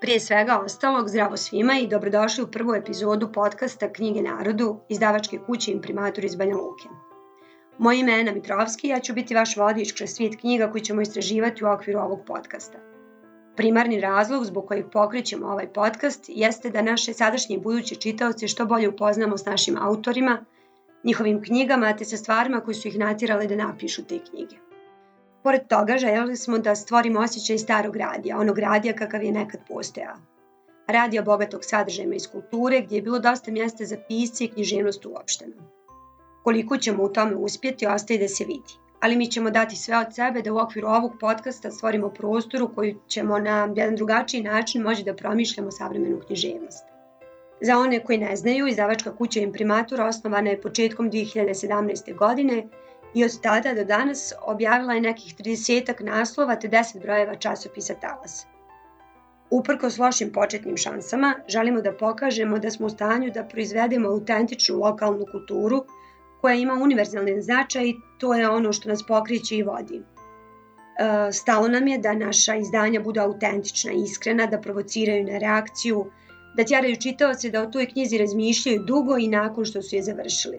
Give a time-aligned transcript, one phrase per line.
[0.00, 5.72] Prije svega ostalog, zdravo svima i dobrodošli u prvu epizodu podcasta Knjige narodu izdavačke kuće
[5.72, 6.88] Imprimatur iz Banja Luke.
[7.78, 10.82] Moje ime je Ena Mitrovski i ja ću biti vaš vodič kroz svijet knjiga koji
[10.82, 12.78] ćemo istraživati u okviru ovog podcasta.
[13.56, 18.66] Primarni razlog zbog kojeg pokrećemo ovaj podcast jeste da naše sadašnje i buduće čitaoce što
[18.66, 20.44] bolje upoznamo s našim autorima,
[21.04, 24.67] njihovim knjigama te sa stvarima koji su ih natirale da napišu te knjige.
[25.42, 30.16] Pored toga, željeli smo da stvorimo osjećaj starog radija, onog radija kakav je nekad postojao.
[30.86, 35.52] Radija bogatog sadržajima iz kulture, gdje je bilo dosta mjesta za pisce i književnost uopšteno.
[36.44, 38.72] Koliko ćemo u tome uspjeti, ostaje da se vidi.
[39.00, 42.74] Ali mi ćemo dati sve od sebe da u okviru ovog podcasta stvorimo prostor u
[42.74, 46.84] koji ćemo na jedan drugačiji način moći da promišljamo savremenu književnost.
[47.60, 52.16] Za one koji ne znaju, izdavačka kuća Imprimatur osnovana je početkom 2017.
[52.16, 52.68] godine
[53.18, 58.46] i od tada do danas objavila je nekih 30 naslova te 10 brojeva časopisa Talas.
[59.50, 64.76] Uprko s lošim početnim šansama, želimo da pokažemo da smo u stanju da proizvedemo autentičnu
[64.78, 65.84] lokalnu kulturu
[66.40, 70.00] koja ima univerzalni značaj i to je ono što nas pokriće i vodi.
[70.00, 76.10] E, stalo nam je da naša izdanja budu autentična i iskrena, da provociraju na reakciju,
[76.56, 80.58] da tjaraju čitaoce da o toj knjizi razmišljaju dugo i nakon što su je završili.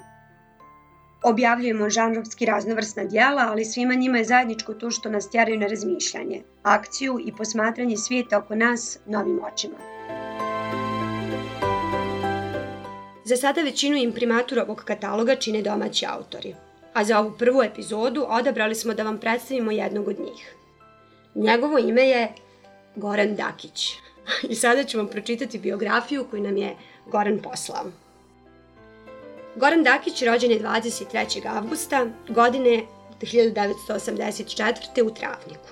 [1.23, 6.41] Objavljujemo žanrovski raznovrsna dijela, ali svima njima je zajedničko to što nas tjaraju na razmišljanje,
[6.63, 9.75] akciju i posmatranje svijeta oko nas novim očima.
[13.25, 16.55] Za sada većinu imprimatura ovog kataloga čine domaći autori,
[16.93, 20.55] a za ovu prvu epizodu odabrali smo da vam predstavimo jednog od njih.
[21.35, 22.33] Njegovo ime je
[22.95, 23.91] Goran Dakić.
[24.51, 26.75] I sada ću vam pročitati biografiju koju nam je
[27.05, 27.85] Goran poslao.
[29.55, 31.47] Goran Dakić rođen je 23.
[31.47, 32.83] avgusta godine
[33.21, 35.03] 1984.
[35.03, 35.69] u Travniku.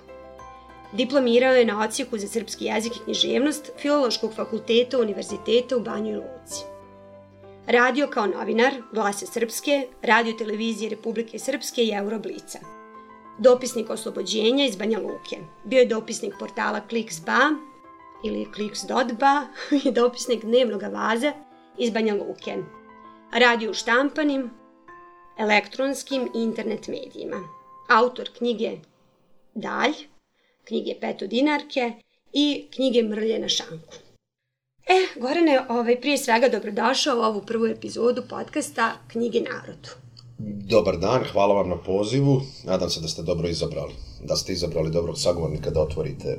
[0.91, 6.63] Diplomirao je na ocijeku za srpski jezik i književnost Filološkog fakulteta Univerziteta u Banju Luci.
[7.67, 12.59] Radio kao novinar Glase Srpske, Radio televizije Republike Srpske i Euroblica.
[13.39, 15.37] Dopisnik oslobođenja iz Banja Luke.
[15.63, 17.39] Bio je dopisnik portala Kliks.ba
[18.23, 19.41] ili Kliks.ba
[19.85, 21.33] i dopisnik dnevnog vaza
[21.77, 22.57] iz Banja Luke
[23.33, 24.49] radi u štampanim,
[25.39, 27.43] elektronskim i internet medijima.
[27.89, 28.71] Autor knjige
[29.55, 29.93] Dalj,
[30.63, 31.91] knjige Peto Dinarke
[32.33, 33.93] i knjige Mrlje na šanku.
[34.87, 39.89] E, Gorane, ovaj, prije svega dobrodošao u ovu prvu epizodu podcasta Knjige narodu.
[40.69, 42.41] Dobar dan, hvala vam na pozivu.
[42.65, 43.93] Nadam se da ste dobro izabrali.
[44.23, 46.37] Da ste izabrali dobrog sagovornika da otvorite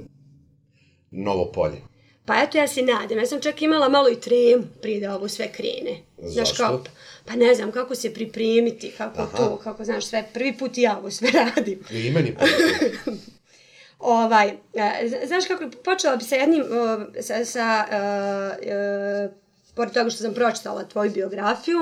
[1.10, 1.80] novo polje.
[2.28, 3.18] Pa eto, ja se nadam.
[3.18, 6.02] Ja sam čak imala malo i trem prije da ovo sve krene.
[6.18, 6.84] Znaš kao,
[7.24, 9.36] pa ne znam kako se pripremiti, kako Aha.
[9.36, 11.80] to, kako znaš sve, prvi put ja ovo sve radim.
[11.90, 12.36] I meni
[13.98, 16.64] ovaj, e, znaš kako, počela bi sa jednim,
[17.20, 19.32] sa, sa uh, uh,
[19.74, 21.78] pored toga što sam pročitala tvoju biografiju,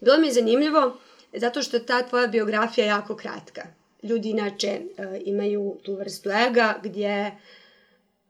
[0.00, 0.98] bilo mi je zanimljivo
[1.32, 3.62] zato što ta tvoja biografija je jako kratka.
[4.02, 7.32] Ljudi inače uh, imaju tu vrstu ega gdje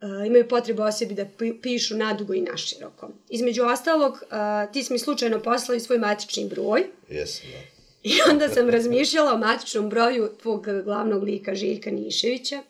[0.03, 1.27] uh, imaju potrebu o sebi da
[1.63, 3.11] pišu nadugo i naširoko.
[3.29, 6.87] Između ostalog, uh, ti si mi slučajno poslali svoj matični broj.
[7.09, 7.77] Jesam, da.
[8.03, 12.63] I onda sam razmišljala o matičnom broju tvog glavnog lika Željka Niševića.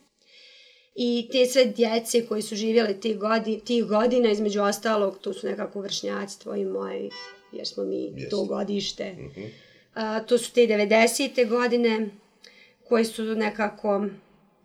[0.94, 5.47] I te sve djece koji su živjeli tih, godi, tih godina, između ostalog, to su
[5.47, 7.10] nekako vršnjaci tvoji moji,
[7.53, 8.31] jer smo mi yes.
[8.31, 9.12] to godište.
[9.12, 10.20] Mm -hmm.
[10.20, 11.48] uh, to su te 90.
[11.48, 12.08] godine,
[12.88, 14.06] koje su nekako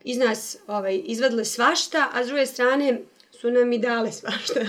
[0.04, 3.02] iz nas ovaj, izvadile svašta, a s druge strane
[3.42, 4.60] su nam i dale svašta.
[4.62, 4.68] uh,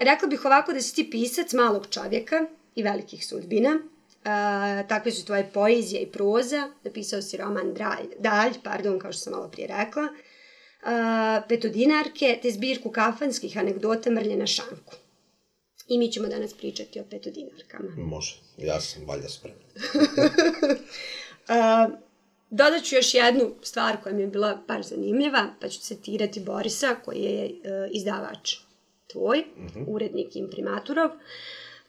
[0.00, 3.78] rekla bih ovako da si ti pisac malog čovjeka i velikih sudbina.
[4.18, 6.70] Uh, takve su tvoje poezija i proza.
[6.84, 10.02] Napisao si roman Dralj, Dalj, pardon, kao što sam malo prije rekla.
[10.02, 14.94] Uh, petodinarke, te zbirku kafanskih anegdota Mrlje na šanku.
[15.88, 17.90] I mi ćemo danas pričati o petodinarkama.
[17.96, 19.62] Može, ja sam valja spreman.
[21.48, 21.98] uh,
[22.50, 26.94] Dodat ću još jednu stvar koja mi je bila baš zanimljiva, pa ću citirati Borisa,
[27.04, 27.50] koji je e,
[27.90, 28.56] izdavač
[29.06, 29.84] tvoj, mm -hmm.
[29.86, 31.10] urednik imprimaturov.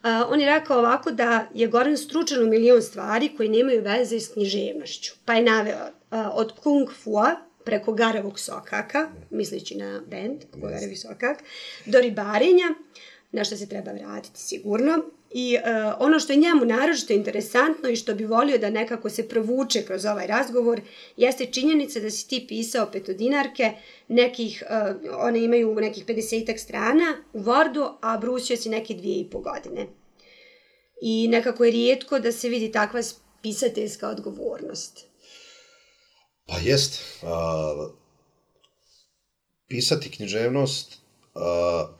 [0.03, 4.19] Uh, on je rekao ovako da je Goran stručan u milion stvari koji nemaju veze
[4.19, 5.13] s književnošću.
[5.25, 7.35] Pa je naveo uh, od kung fua
[7.65, 11.43] preko garavog sokaka, misleći na band, garavi sokak,
[11.85, 12.69] do ribarenja,
[13.31, 17.95] na što se treba vratiti sigurno, I uh, ono što je njemu naročito interesantno i
[17.95, 20.81] što bi volio da nekako se provuče kroz ovaj razgovor
[21.17, 23.71] jeste činjenica da si ti pisao petodinarke,
[24.07, 29.29] nekih, uh, one imaju nekih 50 strana u Wordu, a brusio si neke dvije i
[29.29, 29.87] po godine.
[31.01, 33.01] I nekako je rijetko da se vidi takva
[33.41, 35.05] pisateljska odgovornost.
[36.45, 37.01] Pa jest.
[37.21, 37.29] Uh,
[39.67, 41.41] pisati književnost uh,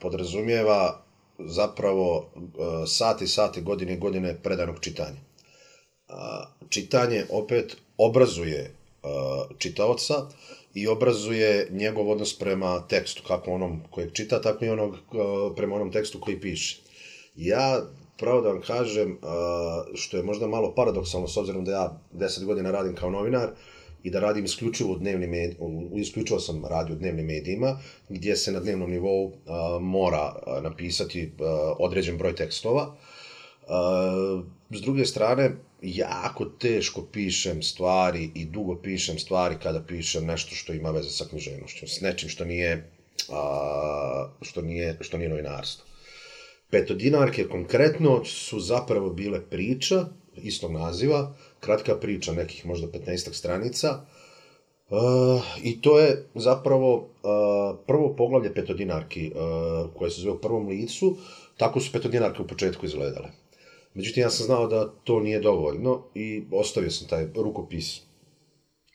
[0.00, 1.09] podrazumijeva
[1.46, 5.20] zapravo e, sati, sati, godine, godine predanog čitanja.
[6.68, 8.70] Čitanje opet obrazuje e,
[9.58, 10.14] čitaoca
[10.74, 14.98] i obrazuje njegov odnos prema tekstu, kako onom kojeg čita, tako i onog, e,
[15.56, 16.80] prema onom tekstu koji piše.
[17.36, 17.82] Ja,
[18.18, 19.18] pravo da vam kažem,
[19.94, 23.58] što je možda malo paradoksalno, s obzirom da ja deset godina radim kao novinar, uh,
[24.02, 25.66] i da radim isključivo u dnevnim medijima,
[25.96, 31.32] isključivo sam radio u dnevnim medijima, gdje se na dnevnom nivou a, mora a, napisati
[31.40, 31.44] a,
[31.78, 32.96] određen broj tekstova.
[33.68, 35.50] A, s druge strane,
[35.82, 41.24] jako teško pišem stvari i dugo pišem stvari kada pišem nešto što ima veze sa
[41.24, 42.90] književnošću, s nečim što nije,
[43.28, 45.84] a, što nije, što nije novinarstvo.
[46.70, 50.06] Petodinarke konkretno su zapravo bile priča
[50.36, 54.00] istog naziva, kratka priča, nekih možda 15 stranica.
[54.90, 60.68] Uh, I to je zapravo uh, prvo poglavlje petodinarki uh, koje se zove u prvom
[60.68, 61.16] licu.
[61.56, 63.28] Tako su petodinarke u početku izgledale.
[63.94, 68.00] Međutim, ja sam znao da to nije dovoljno i ostavio sam taj rukopis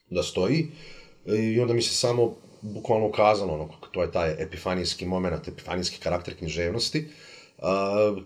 [0.09, 0.67] da stoji.
[1.25, 6.37] I onda mi se samo bukvalno ukazalo, ono, to je taj epifanijski moment, epifanijski karakter
[6.37, 6.99] književnosti.
[6.99, 7.34] Uh,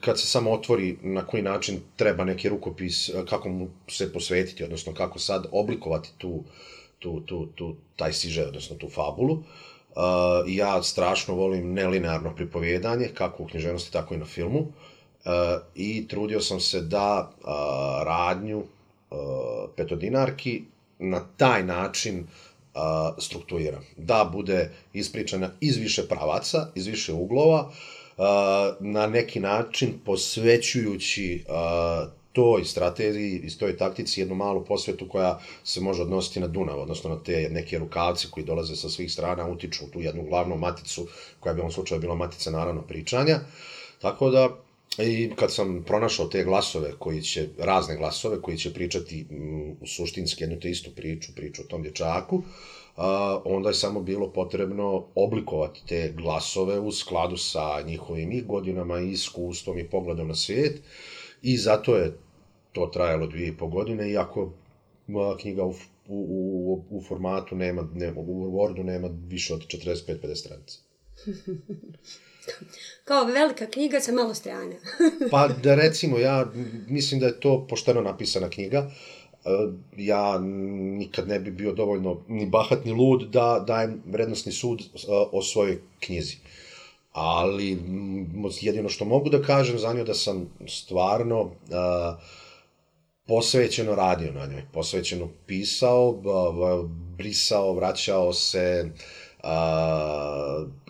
[0.01, 4.93] kad se samo otvori na koji način treba neki rukopis, kako mu se posvetiti, odnosno
[4.93, 6.43] kako sad oblikovati tu,
[6.99, 9.43] tu, tu, tu taj siže, odnosno tu fabulu.
[10.47, 14.67] Ja strašno volim nelinearno pripovjedanje, kako u književnosti, tako i na filmu.
[15.75, 17.31] I trudio sam se da
[18.05, 18.63] radnju
[19.75, 20.63] petodinarki
[20.99, 22.27] na taj način
[23.17, 23.85] strukturiram.
[23.97, 27.73] Da bude ispričana iz više pravaca, iz više uglova, uh,
[28.79, 31.43] na neki način posvećujući
[32.33, 37.09] toj strategiji i toj taktici jednu malu posvetu koja se može odnositi na Dunav, odnosno
[37.09, 41.07] na te neke rukavce koji dolaze sa svih strana, utiču tu jednu glavnu maticu,
[41.39, 43.39] koja bi u ovom slučaju bila matica naravno pričanja.
[44.01, 44.49] Tako da,
[44.97, 49.87] i kad sam pronašao te glasove koji će, razne glasove koji će pričati mm, u
[49.87, 52.43] suštinski jednu te istu priču, priču o tom dječaku, uh,
[52.99, 58.99] a, onda je samo bilo potrebno oblikovati te glasove u skladu sa njihovim i godinama
[58.99, 60.81] i iskustvom i pogledom na svijet
[61.41, 62.17] i zato je
[62.71, 64.53] to trajalo dvije i po godine, iako
[65.41, 65.73] knjiga u,
[66.07, 70.77] u, u, u formatu nema, nema, u Wordu nema više od 45-50 stranica.
[73.05, 74.75] Kao velika knjiga sa malo strana.
[75.31, 76.51] pa da recimo, ja
[76.87, 78.79] mislim da je to pošteno napisana knjiga.
[78.79, 79.49] Uh, E,
[79.97, 84.85] ja nikad ne bi bio dovoljno ni bahat ni lud da dajem vrednostni sud e,
[85.31, 86.37] o svojoj knjizi.
[87.11, 87.77] Ali
[88.61, 91.51] jedino što mogu da kažem za nju da sam stvarno uh,
[93.27, 96.21] posvećeno radio na njoj, posvećeno pisao,
[97.17, 98.91] brisao, vraćao se,
[99.43, 99.49] uh,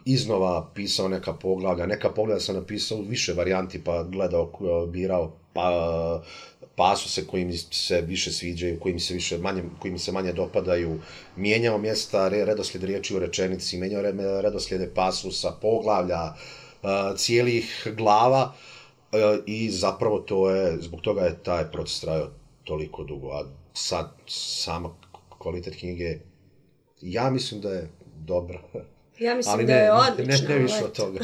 [0.05, 4.51] iznova pisao neka poglavlja, neka poglavlja sam napisao u više varijanti, pa gledao,
[4.87, 6.21] birao, pa
[6.79, 10.33] pasuse koji mi se više sviđaju, koji mi se više manje, koji mi se manje
[10.33, 10.99] dopadaju,
[11.35, 14.01] mijenjao mjesta, redoslijed riječi u rečenici, mijenjao
[14.41, 16.33] redoslijede pasusa, poglavlja,
[17.17, 18.53] cijelih glava
[19.45, 22.29] i zapravo to je, zbog toga je taj proces trajao
[22.63, 23.43] toliko dugo, a
[23.73, 24.89] sad sama
[25.37, 26.19] kvalitet knjige,
[27.01, 27.89] ja mislim da je
[28.25, 28.59] dobra.
[29.19, 30.47] Ja mislim Ali ne, da je odlična.
[30.47, 31.19] Ne, ne, ne više od toga.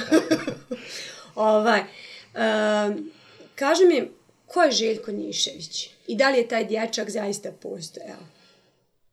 [1.35, 3.11] ovaj, um,
[3.55, 4.09] kaži mi,
[4.47, 8.19] ko je Željko Nišević i da li je taj dječak zaista postojao?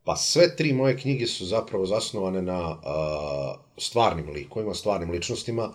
[0.04, 5.72] Pa sve tri moje knjige su zapravo zasnovane na uh, stvarnim likovima, stvarnim ličnostima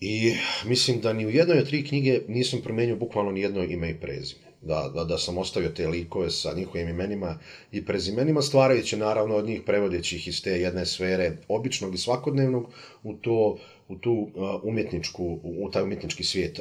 [0.00, 0.34] i
[0.64, 4.00] mislim da ni u jednoj od tri knjige nisam promenio bukvalno ni jedno ime i
[4.00, 4.44] prezime.
[4.60, 7.38] Da, da, da sam ostavio te likove sa njihovim imenima
[7.72, 12.70] i prezimenima, stvarajući naravno od njih prevodeći ih iz te jedne sfere običnog i svakodnevnog
[13.02, 14.28] u to u tu
[14.62, 16.60] umjetničku, u taj umjetnički svijet,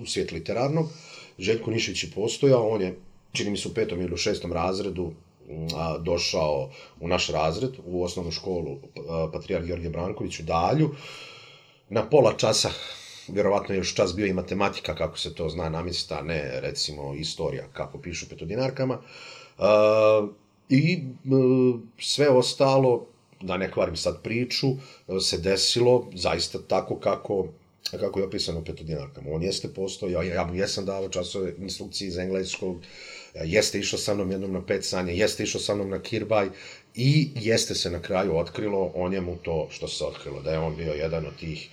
[0.00, 0.86] u svijet literarnog.
[1.38, 2.98] Željko Nišić je postojao, on je,
[3.32, 5.12] čini mi se u petom ili u šestom razredu,
[5.48, 5.68] mm,
[6.04, 8.80] došao u naš razred, u osnovnu školu uh,
[9.32, 10.90] Patrijar Georgije Branković u Dalju.
[11.88, 12.70] Na pola časa,
[13.28, 17.14] vjerovatno je još čas bio i matematika, kako se to zna namista, a ne recimo
[17.14, 18.98] istorija, kako pišu petodinarkama.
[19.58, 20.28] Uh,
[20.68, 21.02] I
[21.98, 23.06] sve ostalo,
[23.40, 27.46] da ne kvarim sad priču, e, se desilo zaista tako kako
[27.98, 29.30] kako je opisano petodinarkama.
[29.30, 32.76] On jeste postao, ja, ja mu jesam dao časove instrukcije iz engleskog,
[33.34, 36.48] e, jeste išao sa mnom jednom na pet sanje, jeste išao sa mnom na kirbaj
[36.94, 40.76] i jeste se na kraju otkrilo o njemu to što se otkrilo, da je on
[40.76, 41.68] bio jedan od tih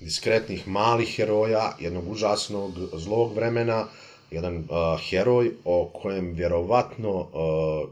[0.00, 3.86] diskretnih malih heroja, jednog užasnog zlog vremena,
[4.30, 4.66] jedan uh,
[5.10, 7.88] heroj o kojem vjerovatno uh,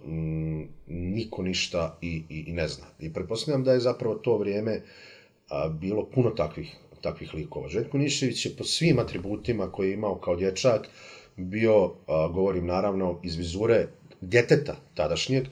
[0.86, 2.86] niko ništa i, i, i ne zna.
[3.00, 7.68] I pretpostavljam da je zapravo to vrijeme uh, bilo puno takvih, takvih likova.
[7.68, 10.88] Željko Nišević je po svim atributima koje je imao kao dječak
[11.36, 13.86] bio, uh, govorim naravno, iz vizure
[14.20, 15.44] djeteta tadašnjeg,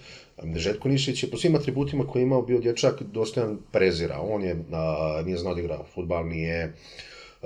[0.56, 4.20] Željko Nišić je po svim atributima koje je imao bio dječak dostojan prezira.
[4.20, 6.72] On je, a, nije znao da igra futbal, nije uh,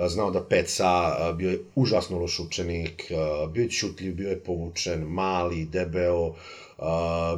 [0.07, 3.11] znao da peca, bio je užasno loš učenik,
[3.53, 6.33] bio je čutljiv, bio je povučen, mali, debeo,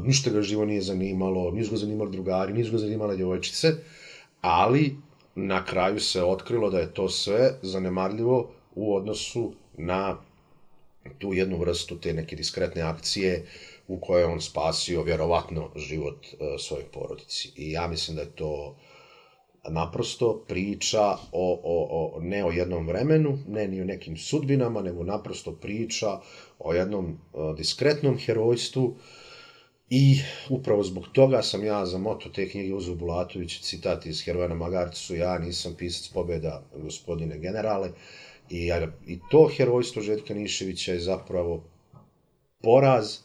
[0.03, 3.73] ništa ga živo nije zanimalo, nisu ga zanimali drugari, nisu ga zanimale djevojčice,
[4.41, 4.95] ali
[5.35, 10.17] na kraju se otkrilo da je to sve zanemarljivo u odnosu na
[11.17, 13.45] tu jednu vrstu te neke diskretne akcije
[13.87, 17.51] u kojoj on spasio vjerovatno život uh, svojoj porodici.
[17.55, 18.75] I ja mislim da je to
[19.67, 21.01] naprosto priča
[21.31, 26.19] o, o, o, ne o jednom vremenu, ne ni o nekim sudbinama, nego naprosto priča
[26.59, 28.95] o jednom o, diskretnom herojstvu
[29.89, 34.55] i upravo zbog toga sam ja za moto te knjige uzeo Bulatović citat iz Herojana
[34.55, 37.91] Magarcu, ja nisam pisac pobjeda gospodine generale,
[38.49, 38.71] I,
[39.07, 41.63] I to herojstvo Željka Niševića je zapravo
[42.61, 43.17] poraz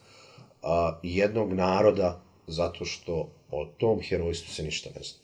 [0.63, 5.24] a, jednog naroda zato što o tom herojstvu se ništa ne zna.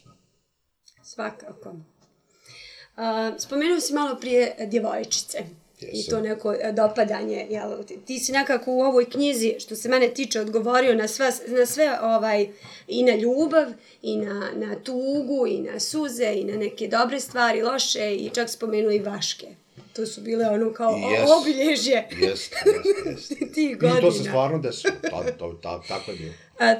[1.14, 1.70] Svakako.
[1.70, 5.38] Uh, spomenuo si malo prije djevojčice.
[5.80, 6.00] Jesam.
[6.00, 7.46] I to neko e, dopadanje.
[7.50, 7.70] Jel?
[8.06, 11.98] Ti si nekako u ovoj knjizi, što se mene tiče, odgovorio na, sva, na sve
[12.02, 12.48] ovaj,
[12.88, 17.62] i na ljubav, i na, na tugu, i na suze, i na neke dobre stvari,
[17.62, 19.46] loše, i čak spomenuo i vaške
[19.92, 21.40] to su bile ono kao yes.
[21.40, 22.08] obilježje.
[22.10, 23.52] Jeste, jeste, jeste.
[23.54, 23.98] Ti godina.
[23.98, 26.32] I to se stvarno desilo, ta, to, ta, tako je bilo.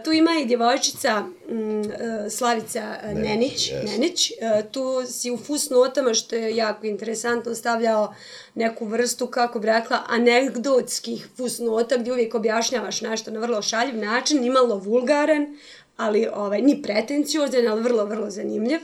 [0.05, 3.91] Tu ima i djevojčica m, e, Slavica e, Nenić, Nenić, yes.
[3.91, 4.31] Nenić.
[4.31, 8.15] E, tu si u fusnotama, što je jako interesantno, stavljao
[8.55, 14.41] neku vrstu, kako bi rekla, anegdotskih fusnota, gdje uvijek objašnjavaš nešto na vrlo šaljiv način,
[14.41, 15.59] nimalo vulgaran,
[15.97, 18.81] ali ovaj, ni pretenciozan, ali vrlo, vrlo zanimljiv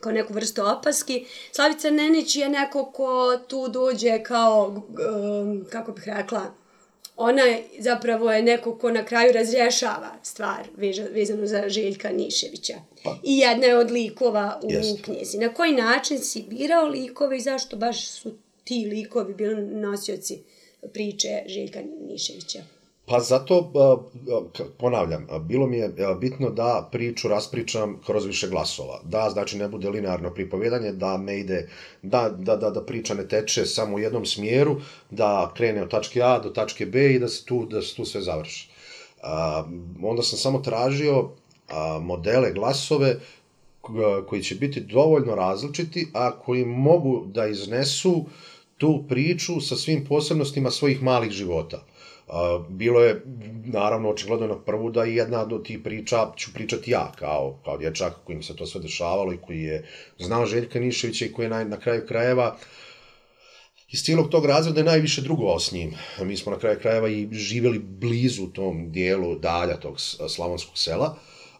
[0.00, 1.26] kao neku vrstu opaski.
[1.52, 6.59] Slavica Nenić je neko ko tu dođe kao, um, kako bih rekla,
[7.20, 10.68] ona je, zapravo je neko ko na kraju razrješava stvar
[11.10, 12.74] vezanu za Željka Niševića.
[13.04, 13.16] Pa.
[13.24, 15.04] I jedna je od likova u Jest.
[15.04, 15.38] knjizi.
[15.38, 18.32] Na koji način si birao likove i zašto baš su
[18.64, 20.38] ti likovi bili nosioci
[20.92, 22.62] priče Željka Niševića?
[23.10, 23.72] Pa zato,
[24.78, 29.00] ponavljam, bilo mi je bitno da priču raspričam kroz više glasova.
[29.04, 31.68] Da, znači ne bude linearno pripovjedanje, da ne ide,
[32.02, 34.76] da, da, da, da priča ne teče samo u jednom smjeru,
[35.10, 38.04] da krene od tačke A do tačke B i da se tu, da se tu
[38.04, 38.68] sve završi.
[40.02, 41.28] Onda sam samo tražio
[42.00, 43.16] modele, glasove,
[44.28, 48.24] koji će biti dovoljno različiti, a koji mogu da iznesu
[48.78, 51.89] tu priču sa svim posebnostima svojih malih života
[52.68, 53.22] bilo je,
[53.64, 57.78] naravno, očigledno na prvu da i jedna od tih priča ću pričati ja, kao, kao
[57.78, 59.84] dječak kojim se to sve dešavalo i koji je
[60.18, 62.56] znao Željka Niševića i koji je na, na kraju krajeva
[63.92, 65.94] iz cijelog tog razreda je najviše drugovao s njim.
[66.22, 71.16] Mi smo na kraju krajeva i živjeli blizu tom dijelu dalja tog slavonskog sela.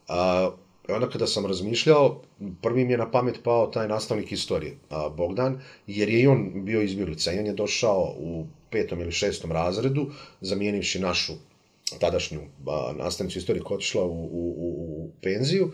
[0.08, 0.50] A,
[0.88, 2.22] onda kada sam razmišljao,
[2.62, 4.78] prvi mi je na pamet pao taj nastavnik istorije,
[5.16, 9.52] Bogdan, jer je i on bio izbjeglica i on je došao u petom ili šestom
[9.52, 10.10] razredu,
[10.40, 11.32] zamijenivši našu
[11.98, 15.72] tadašnju a, nastavnicu istorije koja otišla u, u, u, u penziju.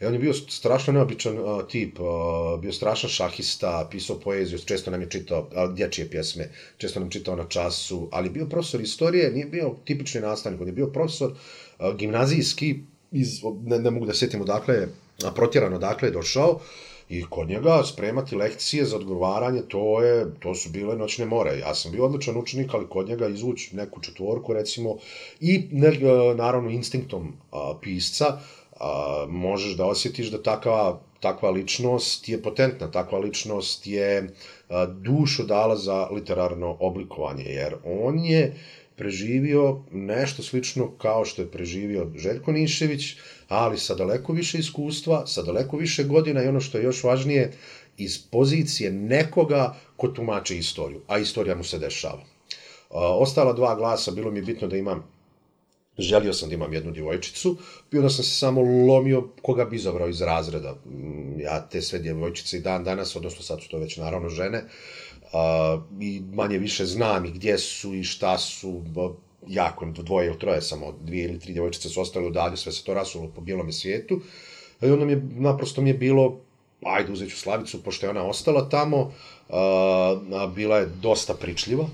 [0.00, 4.90] I on je bio strašno neobičan a, tip, a, bio strašan šahista, pisao poeziju, često
[4.90, 9.30] nam je čitao a, dječje pjesme, često nam čitao na času, ali bio profesor istorije,
[9.30, 11.32] nije bio tipični nastavnik, on je bio profesor
[11.78, 12.80] a, gimnazijski,
[13.12, 14.88] iz, ne, ne mogu da sjetim odakle je,
[15.34, 16.60] protjerano odakle je došao,
[17.08, 21.58] I kod njega spremati lekcije za odgovaranje, to je to su bile noćne more.
[21.58, 24.96] Ja sam bio odličan učenik, ali kod njega izvući neku četvorku, recimo,
[25.40, 28.38] i ne, e, naravno instinktom a, pisca,
[28.80, 34.30] a, možeš da osjetiš da takva, takva ličnost je potentna, takva ličnost je
[34.68, 38.56] a, dušu dala za literarno oblikovanje, jer on je
[38.96, 43.16] preživio nešto slično kao što je preživio Željko Nišević,
[43.48, 47.52] ali sa daleko više iskustva, sa daleko više godina i ono što je još važnije,
[47.96, 52.22] iz pozicije nekoga ko tumače istoriju, a istorija mu se dešava.
[52.90, 55.04] Ostala dva glasa, bilo mi je bitno da imam,
[55.98, 57.56] želio sam da imam jednu djevojčicu,
[57.90, 60.74] bio da sam se samo lomio koga bi izabrao iz razreda.
[60.86, 64.64] Mm, ja te sve djevojčice i dan danas, odnosno sad su to već naravno žene,
[66.00, 68.82] i manje više znam i gdje su i šta su,
[69.48, 72.84] jako dvoje ili troje samo, dvije ili tri djevojčice su ostale u dalju, sve se
[72.84, 74.20] to rasulo po bijelom svijetu.
[74.82, 76.40] I onda mi je, naprosto mi je bilo,
[76.82, 79.12] ajde uzet ću Slavicu, pošto je ona ostala tamo,
[79.50, 81.86] a, bila je dosta pričljiva,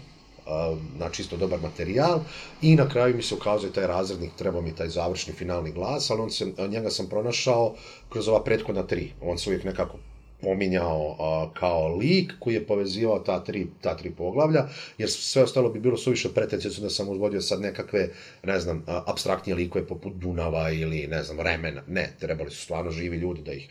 [0.46, 2.20] a, na čisto dobar materijal
[2.62, 6.20] i na kraju mi se ukazuje taj razrednik, treba mi taj završni finalni glas, ali
[6.20, 7.74] on se, njega sam pronašao
[8.08, 9.12] kroz ova prethodna tri.
[9.22, 9.98] On se uvijek nekako
[10.42, 14.68] pominjao a, kao lik koji je povezivao ta tri, ta tri poglavlja,
[14.98, 18.08] jer sve ostalo bi bilo suviše pretencijno da sam uzvodio sad nekakve,
[18.42, 21.82] ne znam, abstraktnije likove poput Dunava ili, ne znam, Remena.
[21.88, 23.68] Ne, trebali su stvarno živi ljudi da ih,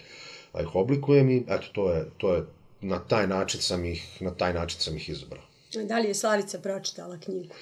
[0.54, 2.44] da ih oblikujem i eto, to je, to je,
[2.82, 5.44] na taj način sam ih, na taj način sam ih izabrao.
[5.88, 7.54] Da li je Slavica pročitala knjigu?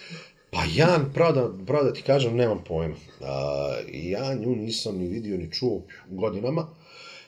[0.51, 2.95] Pa ja, pravo da, pravo da ti kažem, nemam pojma.
[3.21, 6.67] A, ja nju nisam ni vidio ni čuo godinama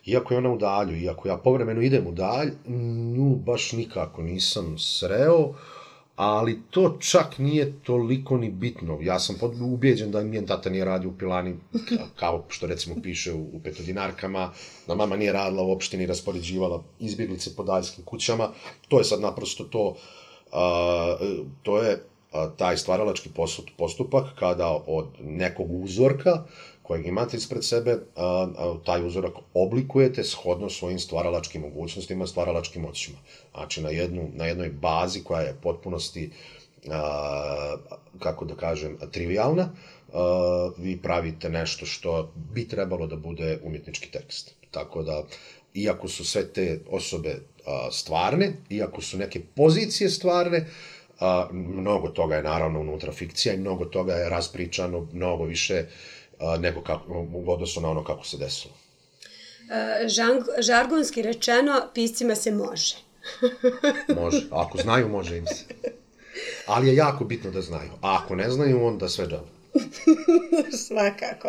[0.10, 2.52] iako je ona u dalju, iako ja povremeno idem u dalj,
[3.16, 5.54] nju baš nikako nisam sreo,
[6.16, 8.98] ali to čak nije toliko ni bitno.
[9.02, 11.56] Ja sam pod, ubijeđen da mi tata nije radio u pilani,
[12.16, 14.52] kao što recimo piše u, u petodinarkama,
[14.88, 18.50] da mama nije radila u opštini, raspoređivala izbjeglice po daljskim kućama.
[18.88, 19.96] To je sad naprosto to,
[20.52, 21.18] a,
[21.64, 23.30] to je a, taj stvaralački
[23.78, 26.44] postupak kada od nekog uzorka
[26.90, 33.18] kojeg imate ispred sebe, a, a, taj uzorak oblikujete shodno svojim stvaralačkim mogućnostima, stvaralačkim moćima.
[33.54, 36.32] Znači, na, jednu, na jednoj bazi koja je potpunosti,
[36.90, 37.76] a,
[38.20, 39.70] kako da kažem, trivialna,
[40.14, 44.56] a, vi pravite nešto što bi trebalo da bude umjetnički tekst.
[44.72, 45.24] Tako da,
[45.74, 50.66] iako su sve te osobe a, stvarne, iako su neke pozicije stvarne,
[51.20, 56.19] a, mnogo toga je naravno unutra fikcija i mnogo toga je raspričano, mnogo više a,
[56.60, 58.74] nego kako, u odnosu na ono kako se desilo.
[59.70, 62.96] E, žang, žargonski rečeno, piscima se može.
[64.22, 65.66] može, ako znaju, može im se.
[66.66, 67.92] Ali je jako bitno da znaju.
[68.02, 69.48] A ako ne znaju, onda sve džabe.
[70.88, 71.48] Svakako.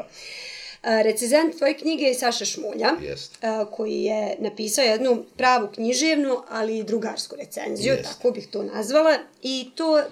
[0.82, 3.38] E, recezent tvoje knjige je Saša Šmulja, Jest.
[3.44, 8.04] e, koji je napisao jednu pravu književnu, ali i drugarsku recenziju, Jest.
[8.04, 9.18] tako bih to nazvala.
[9.42, 10.02] I to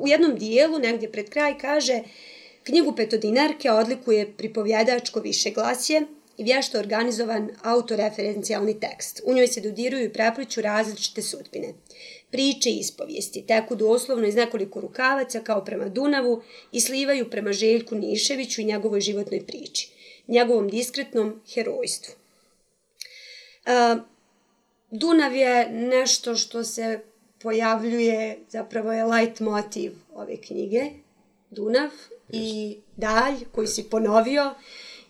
[0.00, 2.00] u jednom dijelu, negdje pred kraj, kaže
[2.68, 6.02] Knjigu Petodinarke odlikuje pripovjedačko višeglasje
[6.36, 9.20] i vješto organizovan autoreferencijalni tekst.
[9.24, 11.74] U njoj se dodiruju i prepliču različite sudbine.
[12.30, 17.94] Priče i ispovijesti teku doslovno iz nekoliko rukavaca kao prema Dunavu i slivaju prema Željku
[17.94, 19.90] Niševiću i njegovoj životnoj priči,
[20.26, 22.14] njegovom diskretnom herojstvu.
[22.14, 24.02] Uh,
[24.90, 27.00] Dunav je nešto što se
[27.38, 30.90] pojavljuje, zapravo je light motiv ove knjige,
[31.50, 31.90] Dunav
[32.32, 34.54] i dalj koji si ponovio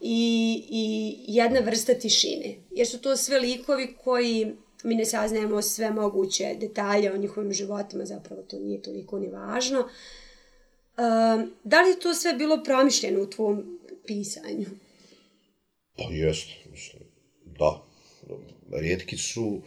[0.00, 2.56] i, i jedna vrsta tišine.
[2.70, 4.52] Jer su to sve likovi koji
[4.84, 9.78] mi ne saznajemo sve moguće detalje o njihovim životima, zapravo to nije toliko ni važno.
[9.78, 14.66] Um, da li je to sve bilo promišljeno u tvom pisanju?
[15.96, 17.02] Pa jest, mislim,
[17.58, 17.84] da.
[18.72, 19.60] Rijetki su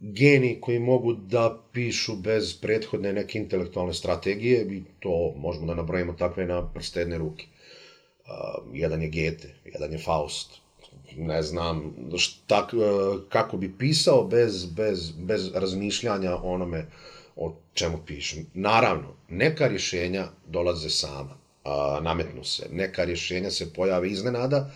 [0.00, 6.12] geni koji mogu da pišu bez prethodne neke intelektualne strategije i to možemo da nabrojimo
[6.12, 7.46] takve na prste jedne ruke.
[7.46, 8.30] Uh,
[8.72, 10.60] jedan je Goethe, jedan je Faust,
[11.16, 12.68] ne znam šta,
[13.28, 16.86] kako bi pisao bez, bez, bez razmišljanja onome
[17.36, 18.46] o čemu pišem.
[18.54, 21.34] Naravno, neka rješenja dolaze sama,
[21.64, 22.66] uh, nametnu se.
[22.72, 24.70] Neka rješenja se pojave iznenada,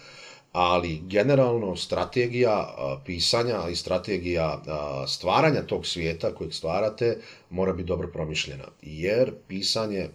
[0.54, 4.62] ali generalno strategija pisanja i strategija
[5.08, 7.16] stvaranja tog svijeta kojeg stvarate
[7.50, 8.64] mora biti dobro promišljena.
[8.82, 10.08] Jer pisanje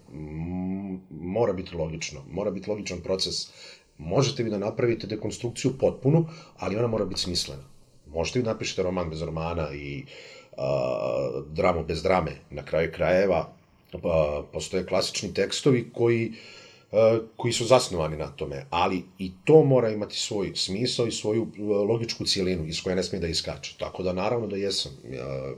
[1.09, 3.47] mora biti logično, mora biti logičan proces
[3.97, 7.63] možete vi da napravite dekonstrukciju potpunu, ali ona mora biti smislena.
[8.07, 10.05] Možete vi da napišete roman bez romana i
[10.57, 12.31] a, dramu bez drame.
[12.49, 13.49] Na kraju krajeva
[14.03, 16.35] a, postoje klasični tekstovi koji uh,
[17.35, 21.61] koji su zasnovani na tome, ali i to mora imati svoj smisao i svoju e,
[21.61, 23.75] logičku cijelinu iz koje ne smije da iskače.
[23.79, 25.53] Tako da naravno da jesam ja,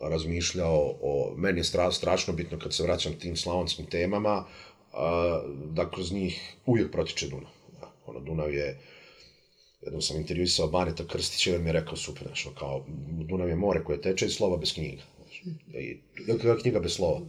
[0.00, 4.44] razmišljao o, meni je stra, strašno bitno kad se vraćam tim slavonskim temama,
[4.92, 7.50] a, da kroz njih uvijek protiče Dunav.
[7.80, 8.78] Da, ono, Dunav je,
[9.82, 13.48] jednom sam intervjuisao Baneta Krstića i on mi je rekao super, znaš, ono, kao, Dunav
[13.48, 15.02] je more koje teče i slova bez knjiga.
[15.74, 15.98] I,
[16.62, 17.20] knjiga bez slova.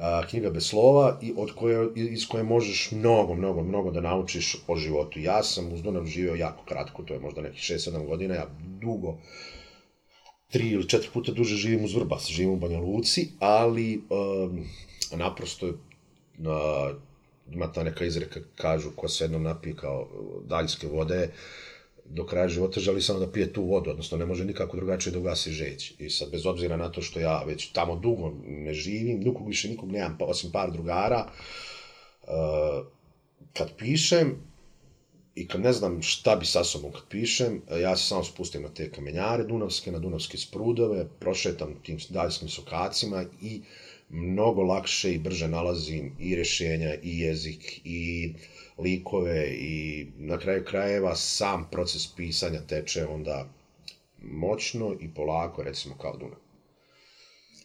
[0.00, 4.56] A, knjiga bez slova i od koje, iz koje možeš mnogo, mnogo, mnogo da naučiš
[4.68, 5.20] o životu.
[5.20, 8.46] Ja sam uz Dunav živio jako kratko, to je možda nekih 6-7 godina, ja
[8.80, 9.18] dugo,
[10.50, 14.64] tri ili četiri puta duže živim uz Vrbas, živim u Banja Luci, ali um,
[15.16, 16.96] naprosto je uh,
[17.52, 20.08] ima ta neka izreka, kažu, ko se jednom napije kao
[20.44, 21.30] daljske vode,
[22.10, 25.18] do kraja života želi samo da pije tu vodu, odnosno ne može nikako drugačije da
[25.18, 25.94] ugasi žeć.
[25.98, 29.68] I sad, bez obzira na to što ja već tamo dugo ne živim, nikog više
[29.68, 31.30] nikog nemam, pa, osim par drugara,
[32.22, 32.86] uh,
[33.52, 34.36] kad pišem,
[35.34, 38.62] i kad ne znam šta bi sa sobom kad pišem, eh, ja se samo spustim
[38.62, 43.62] na te kamenjare dunavske, na dunavske sprudove, prošetam tim daljskim sokacima i
[44.08, 48.32] mnogo lakše i brže nalazim i rješenja i jezik i
[48.82, 53.48] likove i na kraju krajeva sam proces pisanja teče onda
[54.22, 56.38] moćno i polako, recimo kao Dunav.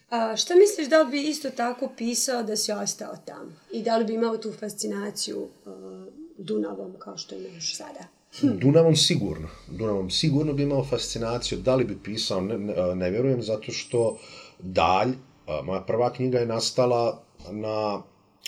[0.09, 3.51] A, šta misliš da li bi isto tako pisao da si ostao tamo?
[3.71, 5.73] I da li bi imao tu fascinaciju uh,
[6.37, 7.99] Dunavom kao što imaš sada?
[8.39, 8.59] Hm.
[8.59, 9.47] Dunavom sigurno.
[9.67, 11.57] Dunavom sigurno bi imao fascinaciju.
[11.57, 14.17] Da li bi pisao, ne, ne, ne vjerujem, zato što
[14.59, 15.13] dalj,
[15.63, 18.01] moja prva knjiga je nastala na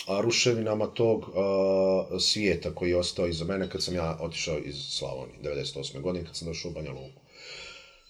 [0.06, 5.38] ruševinama tog uh, svijeta koji je ostao iza mene kad sam ja otišao iz Slavonije,
[5.42, 6.00] 98.
[6.00, 7.20] godine, kad sam došao u Banja Luku.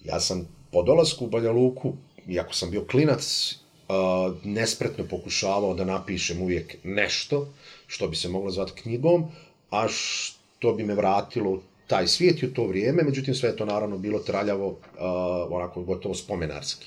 [0.04, 1.92] Ja sam po dolasku u Banja Luku
[2.28, 3.54] iako sam bio klinac,
[3.88, 7.48] uh, nespretno pokušavao da napišem uvijek nešto
[7.86, 9.30] što bi se moglo zvati knjigom,
[9.70, 13.64] a što bi me vratilo taj svijet i u to vrijeme, međutim sve je to
[13.64, 14.76] naravno bilo traljavo, uh,
[15.50, 16.86] onako gotovo spomenarski.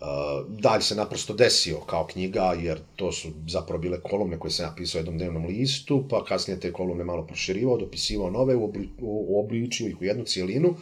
[0.00, 4.66] Eh, Dalje se naprosto desio kao knjiga, jer to su zapravo bile kolumne koje sam
[4.66, 8.54] napisao jednom dnevnom listu, pa kasnije te kolumne malo proširivao, dopisivao nove,
[9.00, 10.74] uobličio ih u jednu cijelinu,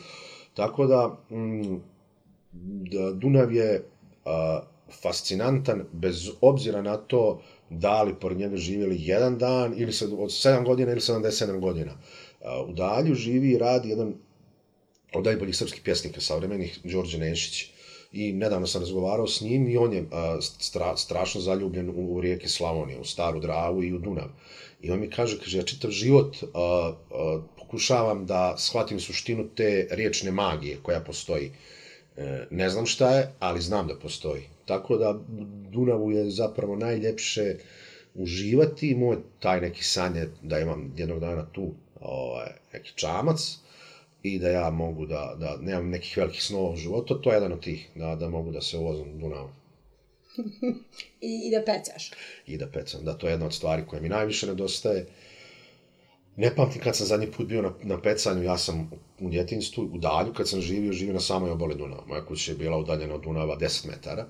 [0.55, 1.76] tako da, mm,
[2.90, 3.85] da Dunav je
[4.24, 4.61] a,
[5.02, 10.31] fascinantan bez obzira na to da li pored njega živjeli jedan dan ili se, od
[10.31, 11.92] 7 godina ili 77 godina.
[12.44, 14.14] A, u Dalju živi i radi jedan
[15.14, 17.75] od najboljih srpskih pjesnika savremenih, Đorđe Nešić.
[18.16, 22.20] I nedavno sam razgovarao s njim i on je a, stra, strašno zaljubljen u, u
[22.20, 24.29] rijeke Slavonije, u Staru Dravu i u Dunav.
[24.81, 29.88] I on mi kaže, kaže, ja čitav život a, a, pokušavam da shvatim suštinu te
[29.90, 31.50] riječne magije koja postoji.
[32.16, 34.42] E, ne znam šta je, ali znam da postoji.
[34.64, 35.18] Tako da
[35.70, 37.57] Dunavu je zapravo najljepše
[38.14, 38.94] uživati.
[38.94, 43.59] Moj taj neki san je da imam jednog dana tu ovaj, neki čamac
[44.34, 47.20] i da ja mogu da, da nemam nekih velikih snova u životu.
[47.20, 49.48] To je jedan od tih, da, da mogu da se uvozim Dunavu.
[51.20, 52.10] I, I da pecaš.
[52.46, 55.06] I da pecam, da to je jedna od stvari koja mi najviše nedostaje.
[56.36, 59.98] Ne pamtim kad sam zadnji put bio na, na pecanju, ja sam u djetinstvu, u
[59.98, 62.04] dalju, kad sam živio, živio na samoj obali Dunava.
[62.06, 64.26] Moja kuća je bila udaljena od Dunava 10 metara.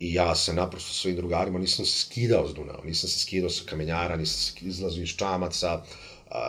[0.00, 3.64] I ja se naprosto svojim drugarima nisam se skidao s Dunava, nisam se skidao sa
[3.68, 5.82] kamenjara, nisam se izlazio iz čamaca,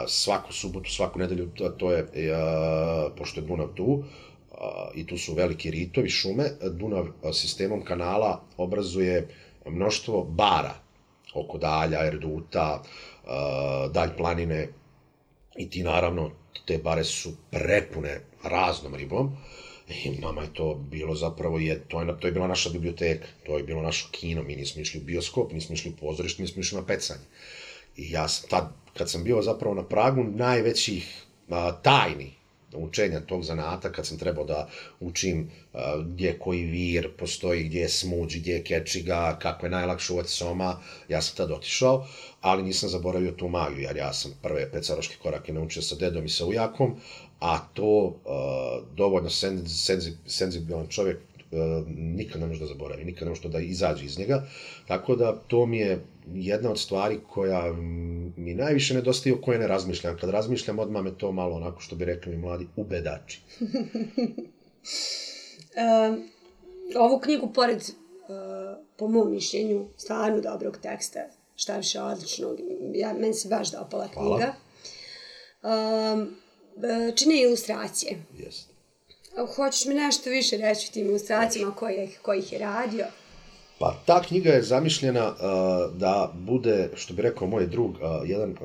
[0.07, 2.31] svaku subotu, svaku nedelju, to, to je, e,
[3.17, 4.03] pošto je Dunav tu,
[4.95, 9.27] i tu su veliki ritovi, šume, Dunav sistemom kanala obrazuje
[9.65, 10.73] mnoštvo bara
[11.33, 12.81] oko dalja, erduta,
[13.93, 14.67] dalj planine,
[15.57, 16.31] I ti naravno,
[16.65, 19.37] te bare su prepune raznom ribom.
[20.03, 23.57] I nama je to bilo zapravo, je, to, je, to je bila naša biblioteka, to
[23.57, 26.59] je bilo naše kino, mi nismo išli u bioskop, nismo išli u pozorište, mi smo
[26.59, 27.23] išli na pecanje.
[27.95, 32.33] I ja sam tad, kad sam bio zapravo na pragu najvećih a, tajni
[32.73, 37.89] učenja tog zanata, kad sam trebao da učim a, gdje koji vir postoji, gdje je
[37.89, 40.79] smuđ, gdje je kečiga, kako je najlakše uvati soma,
[41.09, 42.07] ja sam tad otišao,
[42.41, 46.29] ali nisam zaboravio tu magiju, jer ja sam prve pecaroške korake naučio sa dedom i
[46.29, 46.95] sa ujakom,
[47.39, 48.13] a to uh,
[48.95, 49.29] dovoljno
[50.27, 51.17] senzibilan čovjek
[51.97, 54.45] nikad ne može da zaboravi, nikad ne može da izađe iz njega,
[54.87, 57.73] tako da to mi je jedna od stvari koja
[58.37, 60.17] mi najviše nedostaje o kojoj ne razmišljam.
[60.17, 63.41] Kad razmišljam, odmah me to malo, onako što bi rekli mi mladi, ubedači.
[65.77, 66.29] um,
[67.03, 67.85] ovu knjigu, pored, uh,
[68.97, 71.19] po mom mišljenju, stvarno dobrog teksta,
[71.55, 72.59] šta više odličnog,
[72.93, 74.53] ja, meni se baš da opala knjiga,
[75.63, 76.35] um,
[77.15, 78.23] čine ilustracije.
[78.37, 78.76] Jeste.
[79.45, 83.05] Hoćeš mi nešto više reći o tim ilustracijama kojih, kojih je radio?
[83.79, 88.49] Pa ta knjiga je zamišljena uh, da bude, što bi rekao moj drug, uh, jedan
[88.49, 88.57] uh,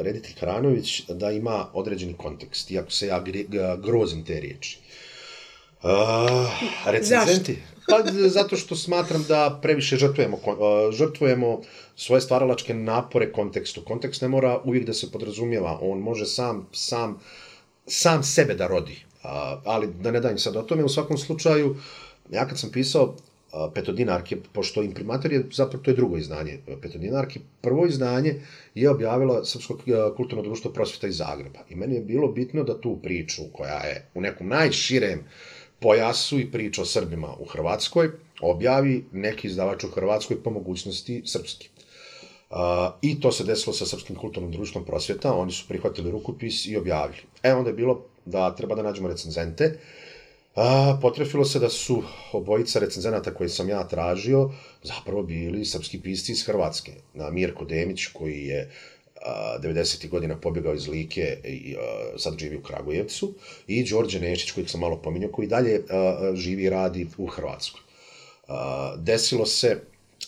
[0.00, 3.22] reditelj Hranović, da ima određeni kontekst, iako se ja
[3.82, 4.78] grozim te riječi.
[5.82, 5.90] Uh,
[6.86, 7.58] recenzenti?
[7.88, 11.60] Pa zato što smatram da previše žrtvujemo, uh, žrtvujemo
[11.96, 13.82] svoje stvaralačke napore kontekstu.
[13.84, 17.20] Kontekst ne mora uvijek da se podrazumijeva, on može sam, sam,
[17.86, 19.09] sam sebe da rodi.
[19.22, 21.76] A, ali da ne dajem sad o tome, u svakom slučaju,
[22.30, 23.14] ja kad sam pisao
[23.74, 27.40] petodinarke, pošto imprimator je zapravo to je drugo izdanje e, petodinarke.
[27.60, 28.34] Prvo izdanje
[28.74, 31.58] je objavila Srpsko e, kulturno društvo prosvjeta iz Zagreba.
[31.68, 35.24] I meni je bilo bitno da tu priču, koja je u nekom najširem
[35.80, 41.68] pojasu i priča o Srbima u Hrvatskoj, objavi neki izdavač u Hrvatskoj po mogućnosti srpski.
[42.50, 42.56] Uh,
[43.02, 47.22] I to se desilo sa Srpskim kulturnim društvom prosvjeta, oni su prihvatili rukopis i objavili.
[47.42, 49.78] E, onda je bilo da treba da nađemo recenzente,
[50.54, 52.02] A, potrefilo se da su
[52.32, 54.50] obojica recenzenata koje sam ja tražio
[54.82, 56.92] zapravo bili srpski pisci iz Hrvatske.
[57.14, 58.70] Na Mirko Demić koji je
[59.62, 60.08] 90.
[60.08, 63.34] godina pobjegao iz Like i a, sad živi u Kragujevcu
[63.66, 67.80] i Đorđe Nešić kojeg sam malo pominjao koji dalje a, živi i radi u Hrvatskoj.
[68.48, 69.80] A, desilo se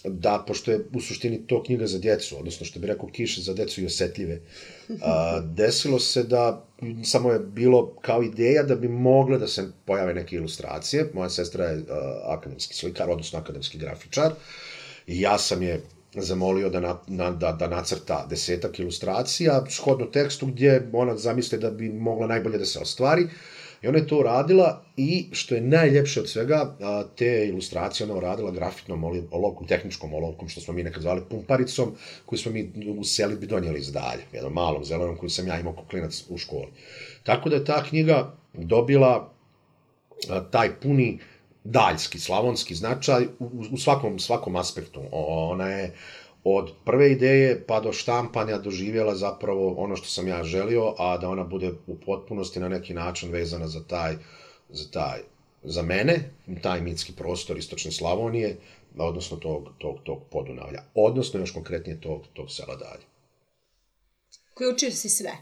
[0.04, 3.54] da, pošto je u suštini to knjiga za djecu, odnosno što bi rekao kiše za
[3.54, 4.40] djecu i osjetljive,
[5.02, 9.68] a, desilo se da Mm, samo je bilo kao ideja da bi mogle da se
[9.84, 11.10] pojave neke ilustracije.
[11.14, 11.84] Moja sestra je uh,
[12.26, 14.32] akademski slikar, odnosno akademski grafičar,
[15.06, 15.80] i ja sam je
[16.14, 21.70] zamolio da, na, na, da, da nacrta desetak ilustracija, shodno tekstu gdje ona zamisle da
[21.70, 23.28] bi mogla najbolje da se ostvari.
[23.82, 26.76] I ona je to uradila i što je najljepše od svega,
[27.16, 31.94] te ilustracije ona uradila grafitnom olovkom, tehničkom olovkom, što smo mi nekad zvali pumparicom,
[32.26, 35.72] koju smo mi u selitbi donijeli iz dalje, jednom malom zelenom koju sam ja imao
[35.72, 36.68] kao klinac u školi.
[37.22, 39.32] Tako da je ta knjiga dobila
[40.50, 41.18] taj puni
[41.64, 45.00] daljski, slavonski značaj u, u svakom, svakom aspektu.
[45.12, 45.94] Ona je
[46.44, 51.28] od prve ideje pa do štampanja doživjela zapravo ono što sam ja želio, a da
[51.28, 54.14] ona bude u potpunosti na neki način vezana za taj,
[54.68, 55.18] za taj,
[55.62, 56.30] za mene,
[56.62, 58.56] taj mitski prostor istočne Slavonije,
[58.98, 63.02] odnosno tog, tog, tog podunavlja, odnosno još konkretnije tog, tog sela dalje.
[64.54, 65.32] Koji učio si sve.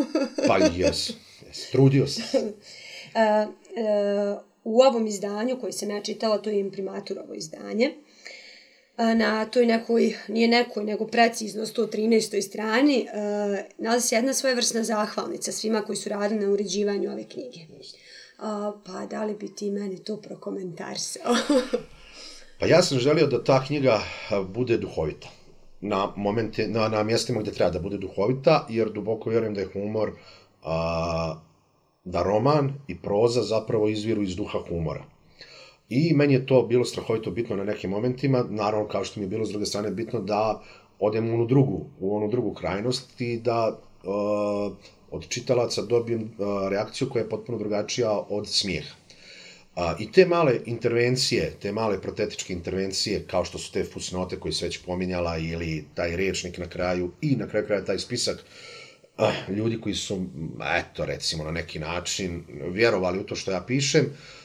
[0.48, 1.10] pa jes,
[1.46, 2.24] jes, trudio sam.
[2.42, 2.52] uh,
[4.34, 7.94] uh, u ovom izdanju koji sam ja čitala, to je imprimaturovo izdanje,
[8.96, 12.42] na toj nekoj, nije nekoj, nego precizno 113.
[12.42, 13.06] strani,
[13.78, 17.60] nalazi se jedna svojevrsna zahvalnica svima koji su radili na uređivanju ove knjige.
[18.86, 21.34] Pa da li bi ti meni to prokomentarsao?
[22.60, 24.00] pa ja sam želio da ta knjiga
[24.48, 25.28] bude duhovita.
[25.80, 29.68] Na, momente, na, na mjestima gdje treba da bude duhovita, jer duboko vjerujem da je
[29.72, 30.12] humor
[30.62, 31.40] a,
[32.04, 35.04] da roman i proza zapravo izviru iz duha humora.
[35.90, 39.30] I meni je to bilo strahovito bitno na nekim momentima, naravno kao što mi je
[39.30, 40.62] bilo s druge strane bitno da
[40.98, 44.76] odem u onu drugu, u onu drugu krajnost i da uh,
[45.10, 48.94] od čitalaca dobijem uh, reakciju koja je potpuno drugačija od smijeha.
[49.76, 54.52] Uh, I te male intervencije, te male protetičke intervencije, kao što su te fusnote koje
[54.52, 58.44] se već pominjala ili taj rečnik na kraju i na kraju kraja taj spisak
[59.18, 60.26] uh, ljudi koji su,
[60.78, 64.39] eto, recimo, na neki način vjerovali u to što ja pišem, uh,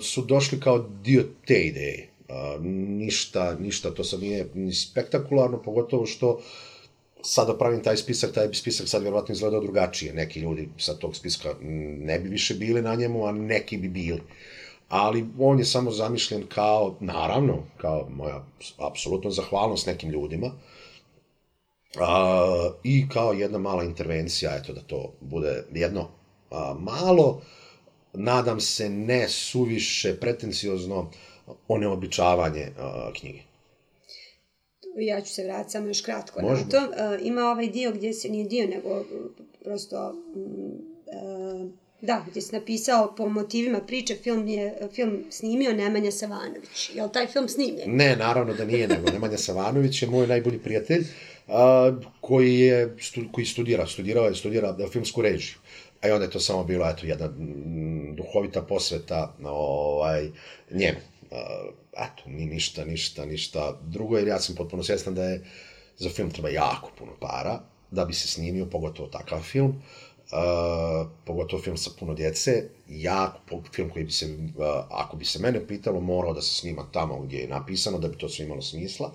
[0.00, 2.08] su došli kao dio te ideje.
[2.28, 6.40] A, ništa, ništa, to sad nije ni spektakularno, pogotovo što
[7.22, 10.14] sada pravim taj spisak, taj spisak sad vjerovatno izgledao drugačije.
[10.14, 11.54] Neki ljudi sa tog spiska
[11.98, 14.20] ne bi više bili na njemu, a neki bi bili.
[14.88, 18.46] Ali on je samo zamišljen kao, naravno, kao moja
[18.78, 20.52] apsolutno zahvalnost nekim ljudima,
[22.00, 26.08] A, I kao jedna mala intervencija, eto da to bude jedno
[26.50, 27.40] a, malo,
[28.12, 31.10] nadam se ne suviše pretenciozno
[31.68, 32.68] oneobičavanje
[33.20, 33.40] knjige.
[34.96, 36.66] Ja ću se vratiti samo još kratko Možemo.
[36.66, 36.92] na to.
[37.02, 39.04] A, ima ovaj dio gdje se nije dio, nego
[39.64, 39.96] prosto...
[41.12, 41.68] a,
[42.02, 46.90] Da, gdje si napisao po motivima priče, film je film snimio Nemanja Savanović.
[46.94, 47.96] Je li taj film snimljen?
[47.96, 51.04] Ne, naravno da nije, nego Nemanja Savanović je moj najbolji prijatelj
[51.48, 52.96] a, koji je
[53.32, 55.56] koji studira, studirao je, studira filmsku režiju.
[56.02, 60.30] A onda je to samo bilo eto jedna mm, duhovita posveta ovaj
[60.70, 60.98] njemu.
[61.92, 65.44] Eto, ni ništa, ništa, ništa drugo, jer ja sam potpuno svjestan da je
[65.98, 67.60] za film treba jako puno para
[67.92, 69.82] da bi se snimio, pogotovo takav film.
[70.32, 75.38] Uh, pogotovo film sa puno djece, jako film koji bi se, uh, ako bi se
[75.38, 78.62] mene pitalo, morao da se snima tamo gdje je napisano, da bi to sve imalo
[78.62, 79.12] smisla.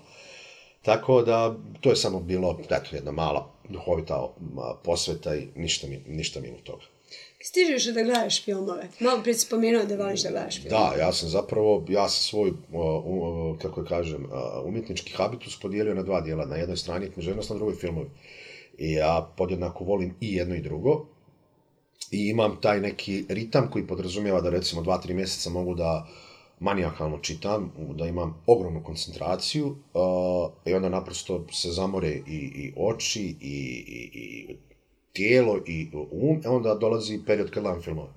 [0.82, 4.34] Tako da, to je samo bilo, eto, jedna mala duhovita
[4.84, 6.84] posveta i ništa mi, ništa mi od toga.
[7.42, 8.88] Stižeš da gledaš filmove?
[9.00, 10.96] Malo prije si pomenuo da voliš da gledaš filmove.
[10.96, 12.52] Da, ja sam zapravo, ja sam svoj,
[13.62, 14.26] kako kažem,
[14.64, 16.46] umjetnički habitus podijelio na dva dijela.
[16.46, 18.10] Na jednoj strani je književnost, na drugoj filmovi.
[18.78, 21.06] I ja podjednako volim i jedno i drugo.
[22.10, 26.27] I imam taj neki ritam koji podrazumijeva da recimo dva, tri mjeseca mogu da uh,
[26.60, 32.22] manijakalno čitam, da imam ogromnu koncentraciju uh, i onda naprosto se zamore i,
[32.54, 34.56] i oči i, i, i
[35.12, 38.08] tijelo i um, e onda dolazi period kad gledam filmove.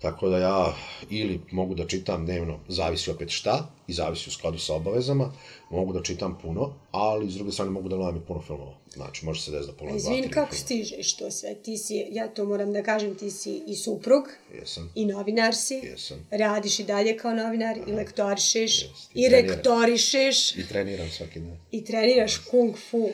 [0.00, 0.74] Tako da ja
[1.10, 5.32] ili mogu da čitam dnevno, zavisi opet šta, i zavisi u skladu sa obavezama,
[5.70, 8.74] mogu da čitam puno, ali s druge strane mogu da gledam i puno filmova.
[8.94, 11.54] Znači, može se desiti da pogledam dva, Izvin, kako stižeš to sve?
[11.54, 14.92] Ti si, ja to moram da kažem, ti si i suprug, Jesam.
[14.94, 16.26] i novinar si, Jesam.
[16.30, 17.90] radiš i dalje kao novinar, Aha.
[17.90, 19.10] i lektorišeš, Jest.
[19.14, 20.56] i, i rektorišeš.
[20.56, 21.56] I treniram svaki dan.
[21.70, 23.08] I treniraš kung fu.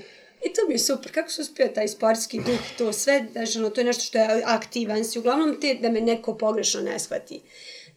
[0.45, 3.71] I to mi je super, kako se uspio taj sportski duh, to sve, znaš, ono,
[3.71, 7.41] to je nešto što je aktivan si, uglavnom te da me neko pogrešno ne shvati.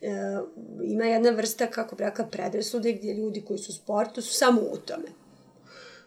[0.02, 0.08] E,
[0.84, 4.62] ima jedna vrsta, kako bi rekla, predrasude gdje ljudi koji su u sportu su samo
[4.62, 5.08] u tome.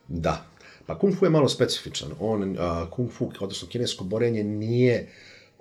[0.09, 0.45] Da,
[0.87, 2.09] pa kung fu je malo specifičan.
[2.21, 2.59] On, uh,
[2.90, 5.12] kung fu, odnosno kinesko borenje, nije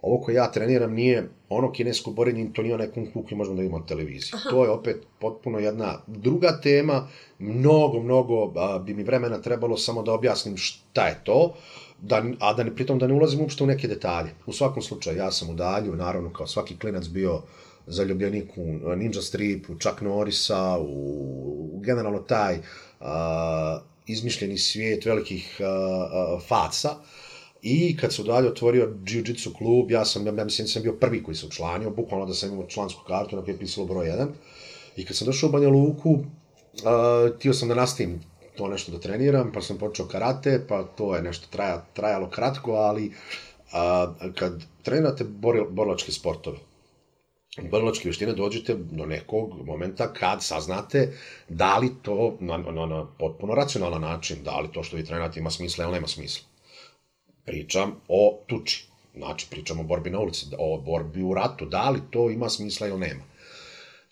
[0.02, 3.56] ovo koje ja treniram nije ono kinesko borenje, to nije onaj kung fu koji možemo
[3.56, 4.32] da imamo na televiziji.
[4.34, 4.50] Aha.
[4.50, 7.08] To je opet potpuno jedna druga tema,
[7.40, 11.54] mnogo, mnogo a, bi mi vremena trebalo samo da objasnim šta je to,
[12.02, 14.30] da, a da ne, pritom da ne ulazim uopšte u neke detalje.
[14.46, 17.42] U svakom slučaju, ja sam u dalju, naravno, kao svaki klinac bio
[17.88, 20.86] zaljubljenik u Ninja Strip, u Chuck Norrisa, u,
[21.74, 22.58] u generalno taj
[23.00, 26.90] a, izmišljeni svijet velikih a, a, faca.
[27.62, 31.36] I kad su dalje otvorio Jiu-Jitsu klub, ja sam, ja mislim, sam bio prvi koji
[31.36, 34.28] se učlanio, bukvalno da sam imao člansku kartu na kojoj je pisalo broj 1.
[34.96, 36.24] I kad sam došao u Banja Luku, uh,
[37.40, 38.22] tio sam da nastavim
[38.58, 42.72] to nešto da treniram, pa sam počeo karate, pa to je nešto traja, trajalo kratko,
[42.72, 43.12] ali
[43.72, 45.24] a, kad trenirate
[45.70, 46.58] borilačke sportove,
[47.72, 51.14] borilačke vještine dođete do nekog momenta kad saznate
[51.50, 55.40] da li to na, na, na potpuno racionalan način, da li to što vi trenirate
[55.40, 56.51] ima smisla ili nema smisla.
[57.46, 62.00] Pričam o tuči, znači pričam o borbi na ulici, o borbi u ratu, da li
[62.10, 63.24] to ima smisla ili nema.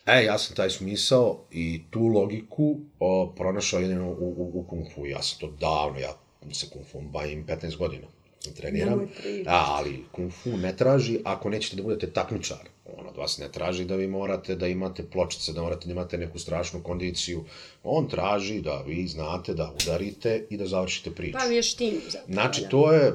[0.06, 4.86] E, ja sam taj smisao i tu logiku o, pronašao jedino u, u, u kung
[4.96, 5.06] fu.
[5.06, 6.14] Ja sam to davno, ja
[6.54, 8.08] se kung fu bavim 15 godina.
[8.56, 9.08] Treniram,
[9.48, 12.70] a, ali kung fu ne traži ako nećete da budete takmičar.
[12.98, 16.18] On od vas ne traži da vi morate da imate pločice, da morate da imate
[16.18, 17.44] neku strašnu kondiciju.
[17.84, 21.38] On traži da vi znate da udarite i da završite priču.
[21.40, 22.34] Pa vještinu zapravo.
[22.34, 23.14] Znači, to je,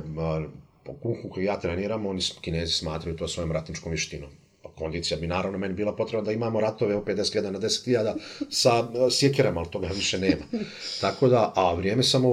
[0.84, 4.30] po kung fu koji ja treniram, oni kinezi smatraju to svojom ratničkom vještinom
[4.74, 8.14] kondicija bi naravno meni bila potrebna da imamo ratove u 50.000 na 10.000
[8.50, 10.44] sa sjekerama, ali toga više nema.
[11.00, 12.28] Tako da, a vrijeme samo,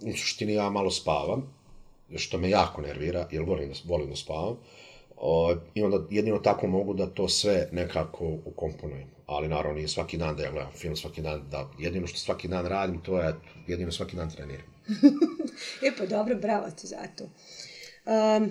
[0.00, 1.54] u suštini ja malo spavam,
[2.16, 4.56] što me jako nervira, jer volim da, volim da spavam,
[5.16, 9.08] o, i onda jedino tako mogu da to sve nekako ukomponujem.
[9.26, 12.48] Ali naravno nije svaki dan da ja gledam film, svaki dan da, jedino što svaki
[12.48, 13.34] dan radim, to je
[13.66, 14.66] jedino svaki dan treniram.
[15.86, 17.24] e pa dobro, bravo ti za to.
[17.24, 18.50] Um,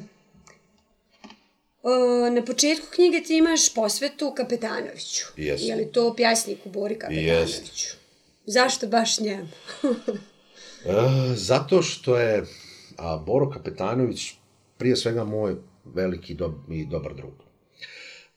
[1.88, 5.26] O, na početku knjige ti imaš posvetu Kapetanoviću.
[5.38, 5.58] Yes.
[5.60, 7.62] Je li to pjasnik u Bori Kapetanoviću?
[7.62, 7.96] Yes.
[8.46, 9.48] Zašto baš njemu?
[10.86, 12.46] e, zato što je
[12.98, 14.34] a, Boro Kapetanović
[14.78, 17.44] prije svega moj veliki do, i dobar drug.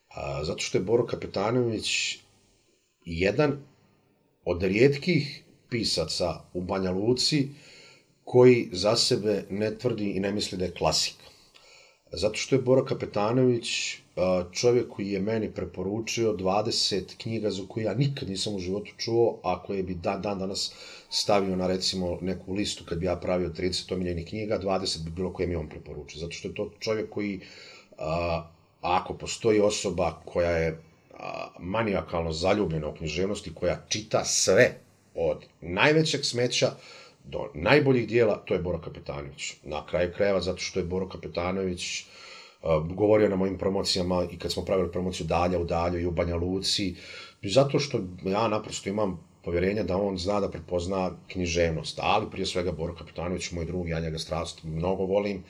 [0.08, 2.18] A, zato što je Boro Kapetanović
[3.04, 3.58] jedan
[4.44, 7.48] od rijetkih pisaca u Banja Luci
[8.24, 11.14] koji za sebe ne tvrdi i ne misli da je klasik.
[12.12, 13.98] Zato što je Bora Kapetanović
[14.52, 19.40] čovjek koji je meni preporučio 20 knjiga za koje ja nikad nisam u životu čuo,
[19.44, 20.72] a koje bi dan, dan danas
[21.10, 25.32] stavio na recimo neku listu kad bi ja pravio 30 omiljenih knjiga, 20 bi bilo
[25.32, 26.20] koje mi on preporučio.
[26.20, 27.40] Zato što je to čovjek koji,
[27.98, 28.48] a,
[28.80, 30.78] ako postoji osoba koja je
[31.18, 34.74] a, manijakalno zaljubljena u književnosti, koja čita sve
[35.14, 36.70] od najvećeg smeća
[37.30, 39.54] do najboljih dijela, to je Boro Kapetanović.
[39.62, 44.52] Na kraju krajeva, zato što je Boro Kapetanović uh, govorio na mojim promocijama i kad
[44.52, 46.94] smo pravili promociju Dalja u Dalju i u Banja Luci,
[47.42, 52.72] zato što ja naprosto imam povjerenja da on zna da prepozna književnost, ali prije svega
[52.72, 55.44] Boro Kapetanović, moj drug, ja njega strast mnogo volim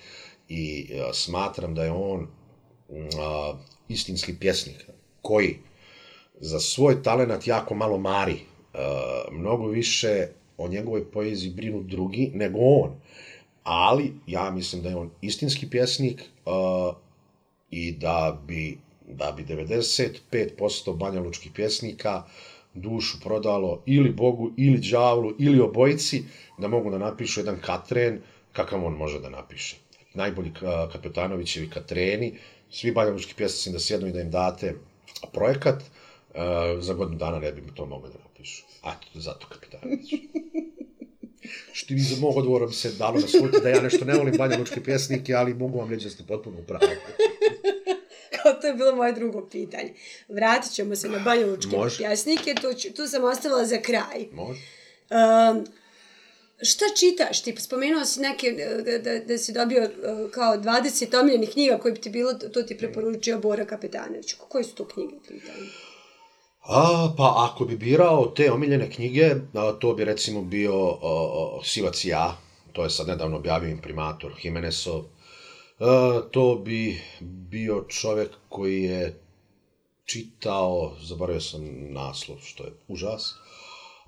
[0.48, 2.26] i uh, smatram da je on
[2.88, 4.86] uh, istinski pjesnik
[5.22, 5.58] koji
[6.40, 8.34] za svoj talenat jako malo mari,
[8.74, 12.90] uh, mnogo više o njegovoj poeziji brinu drugi nego on.
[13.62, 16.94] Ali ja mislim da je on istinski pjesnik uh,
[17.70, 22.22] i da bi, da bi 95% banjalučkih pjesnika
[22.74, 26.22] dušu prodalo ili Bogu, ili đavlu, ili obojici,
[26.58, 28.20] da mogu da napišu jedan katren
[28.52, 29.76] kakav on može da napiše.
[30.14, 32.34] Najbolji uh, Kapetanovićevi katreni,
[32.70, 34.74] svi banjalučki pjesnici da sjednu i da im date
[35.32, 35.82] projekat,
[36.34, 38.62] uh, za godinu dana ne bi to mogli da napišu.
[38.82, 40.14] A, zato Kapitanović.
[41.72, 44.34] Što vi za mog odgovora bi se dalo da sluti da ja nešto ne volim
[44.36, 46.86] Banja Lučke pjesnike, ali mogu vam reći da ste potpuno upravo.
[48.42, 49.94] Kao to je bilo moje drugo pitanje.
[50.28, 51.96] Vratit ćemo se na Banja Lučke Može.
[51.96, 54.26] pjesnike, tu, tu sam ostavila za kraj.
[54.32, 54.60] Može.
[55.10, 55.66] Um,
[56.62, 57.42] šta čitaš?
[57.42, 58.52] Ti spomenuo si neke,
[58.84, 62.62] da, da, da si dobio uh, kao 20 omiljenih knjiga koje bi ti bilo, to
[62.62, 64.34] ti preporučio Bora Kapetanović.
[64.48, 65.66] Koje su to knjige u pitanju?
[66.60, 71.64] A, pa ako bi birao te omiljene knjige, a, to bi recimo bio a, a,
[71.64, 72.36] Sivac i ja,
[72.72, 75.02] to je sad nedavno objavio imprimator Jimenezov.
[75.78, 79.20] A, e, to bi bio čovjek koji je
[80.04, 83.34] čitao, zaboravio sam naslov, što je užas.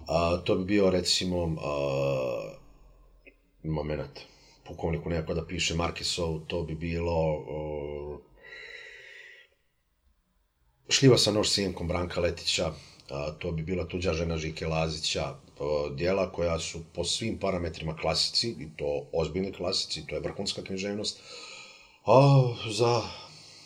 [0.09, 2.53] A, to bi bio recimo a,
[3.65, 4.21] moment,
[4.67, 7.45] pukovniku nekako da piše Markesov, to bi bilo...
[8.17, 8.30] A,
[10.91, 12.73] Šljiva sa nož sinkom Branka Letića,
[13.11, 15.35] a, to bi bila tuđa žena Žike Lazića,
[15.95, 21.21] dijela koja su po svim parametrima klasici, i to ozbiljni klasici, to je vrhunska književnost.
[22.07, 23.03] A, za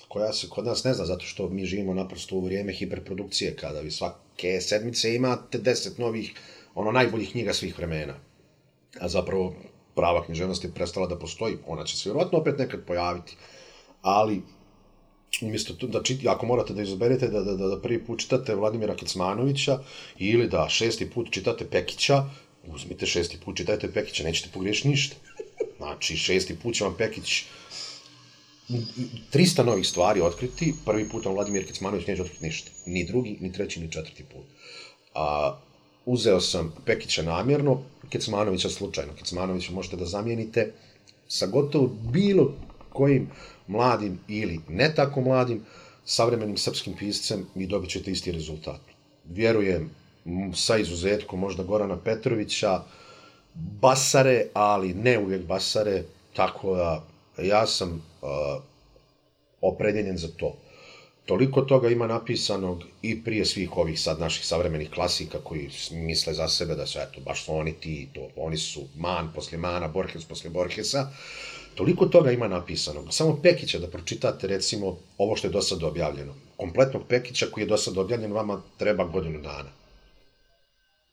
[0.09, 3.81] koja se kod nas ne zna, zato što mi živimo naprosto u vrijeme hiperprodukcije, kada
[3.81, 6.35] vi svake sedmice imate deset novih,
[6.75, 8.15] ono, najboljih knjiga svih vremena.
[9.01, 9.55] A zapravo
[9.95, 11.57] prava književnost je prestala da postoji.
[11.67, 13.37] Ona će se vjerovatno opet nekad pojaviti.
[14.03, 14.43] Ali,
[15.43, 18.55] umjesto to, da čit, ako morate da izaberete da, da, da, da prvi put čitate
[18.55, 19.79] Vladimira Kecmanovića
[20.19, 22.25] ili da šesti put čitate Pekića,
[22.67, 25.17] uzmite šesti put čitajte Pekića, nećete pogriješiti ništa.
[25.77, 27.45] Znači, šesti put će vam Pekić
[28.69, 32.71] 300 novih stvari otkriti, prvi put vam Vladimir Kecmanović neće otkriti ništa.
[32.87, 34.45] Ni drugi, ni treći, ni četvrti put.
[35.15, 35.59] A,
[36.07, 39.13] uzeo sam Pekića namjerno, Kecmanovića slučajno.
[39.19, 40.73] Kecmanovića možete da zamijenite
[41.29, 42.55] sa gotovo bilo
[42.93, 43.31] kojim
[43.67, 45.65] mladim ili ne tako mladim
[46.05, 48.81] savremenim srpskim piscem i dobit ćete isti rezultat.
[49.25, 49.91] Vjerujem,
[50.55, 52.83] sa izuzetkom možda Gorana Petrovića,
[53.55, 56.03] basare, ali ne uvijek basare,
[56.37, 57.05] tako da
[57.43, 58.63] ja sam e, uh,
[59.61, 60.57] opredjeljen za to.
[61.27, 66.49] Toliko toga ima napisanog i prije svih ovih sad naših savremenih klasika koji misle za
[66.49, 70.25] sebe da su, eto, baš su oni ti, to, oni su Man poslije Mana, Borges
[70.25, 71.11] poslije Borgesa.
[71.75, 73.05] Toliko toga ima napisanog.
[73.11, 74.87] Samo Pekića da pročitate, recimo,
[75.19, 76.35] ovo što je do sada objavljeno.
[76.57, 79.71] Kompletnog Pekića koji je do sada objavljen, vama treba godinu dana.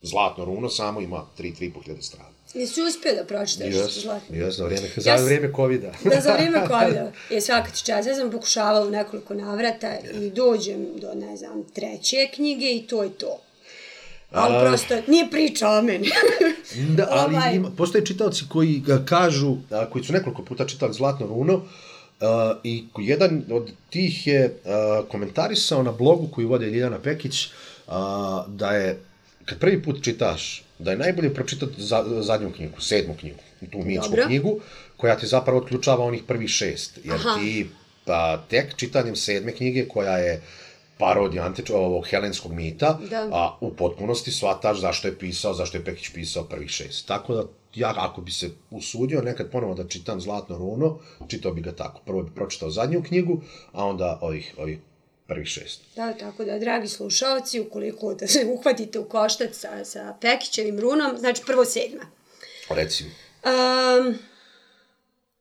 [0.02, 1.52] Zlatno runo samo ima 3-3,5
[1.84, 2.28] hiljada strana.
[2.54, 4.36] Jesi uspio da pročitaš Jes, zlatno?
[4.36, 5.92] jes, za vrijeme, za Ja s- vrijeme COVID-a.
[6.10, 7.12] Da, za vrijeme COVID-a.
[7.30, 8.08] Je svaka ti čast.
[8.08, 13.02] Ja sam pokušavala u nekoliko navrata i dođem do, ne znam, treće knjige i to
[13.02, 13.38] je to.
[14.32, 16.08] Ali prosto, nije priča o meni.
[16.96, 17.54] Da, ali Ovaj.
[17.54, 21.62] ima, postoje čitaoci koji ga kažu, a, koji su nekoliko puta čitali Zlatno runo,
[22.20, 27.48] a, i jedan od tih je a, komentarisao na blogu koji vode Ljiljana Pekić,
[27.88, 29.00] a, da je,
[29.44, 33.38] kad prvi put čitaš, da je najbolje pročitati za, zadnju knjigu, sedmu knjigu,
[33.72, 34.60] tu mitsku knjigu,
[34.96, 36.98] koja ti zapravo otključava onih prvih šest.
[37.04, 37.38] Jer Aha.
[37.38, 37.68] ti
[38.04, 40.42] pa, tek čitanjem sedme knjige, koja je
[41.02, 43.28] parodija antič, ovog helenskog mita, Da.
[43.32, 47.06] a u potpunosti shvataš zašto je pisao, zašto je Pekić pisao prvih šest.
[47.08, 47.44] Tako da,
[47.74, 50.98] ja ako bi se usudio nekad ponovo da čitam Zlatno runo,
[51.28, 52.00] čitao bi ga tako.
[52.06, 53.42] Prvo bi pročitao zadnju knjigu,
[53.72, 54.78] a onda ovih, ovih
[55.26, 55.80] prvih šest.
[55.96, 61.18] Da, tako da, dragi slušalci, ukoliko da se uhvatite u koštac sa, sa Pekićevim runom,
[61.18, 62.04] znači prvo sedma.
[62.70, 63.10] Recimo.
[63.44, 64.18] Um,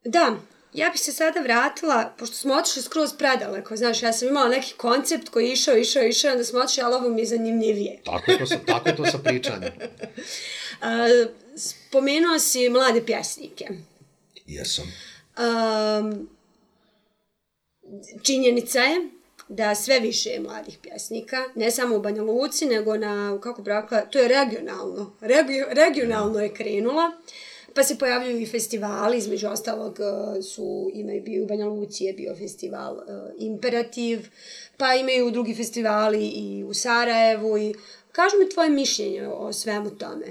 [0.05, 0.36] da,
[0.74, 4.74] ja bih se sada vratila, pošto smo otišli skroz predaleko, znaš, ja sam imala neki
[4.74, 7.99] koncept koji je išao, išao, išao, onda smo otišli, ali ovo mi je zanimljivije.
[8.05, 9.74] Tako je to sa, tako je to sa pričanjem.
[10.82, 13.67] Uh, spomenuo si mlade pjesnike.
[14.45, 14.86] Jesam.
[15.38, 16.30] Um,
[18.24, 19.09] činjenica je
[19.47, 23.69] da sve više je mladih pjesnika, ne samo u Banja Luci, nego na, kako bi
[23.69, 25.13] rekla, to je regionalno.
[25.22, 27.11] Regi, regionalno je krenulo,
[27.76, 32.13] pa se pojavljuju i festivali, između ostalog eh, su, imaju bio u Banja Luci je
[32.13, 33.03] bio festival uh,
[33.38, 34.28] Imperativ,
[34.78, 37.74] pa imaju drugi festivali i u Sarajevu i
[38.11, 40.26] kaži mi tvoje mišljenje o svemu tome.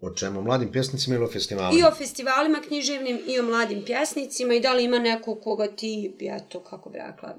[0.00, 0.42] O čemu?
[0.42, 1.80] Mladim pjesnicima ili o festivalima?
[1.80, 6.12] I o festivalima književnim, i o mladim pjesnicima, i da li ima neko koga ti,
[6.20, 7.38] eto, kako bi rekla,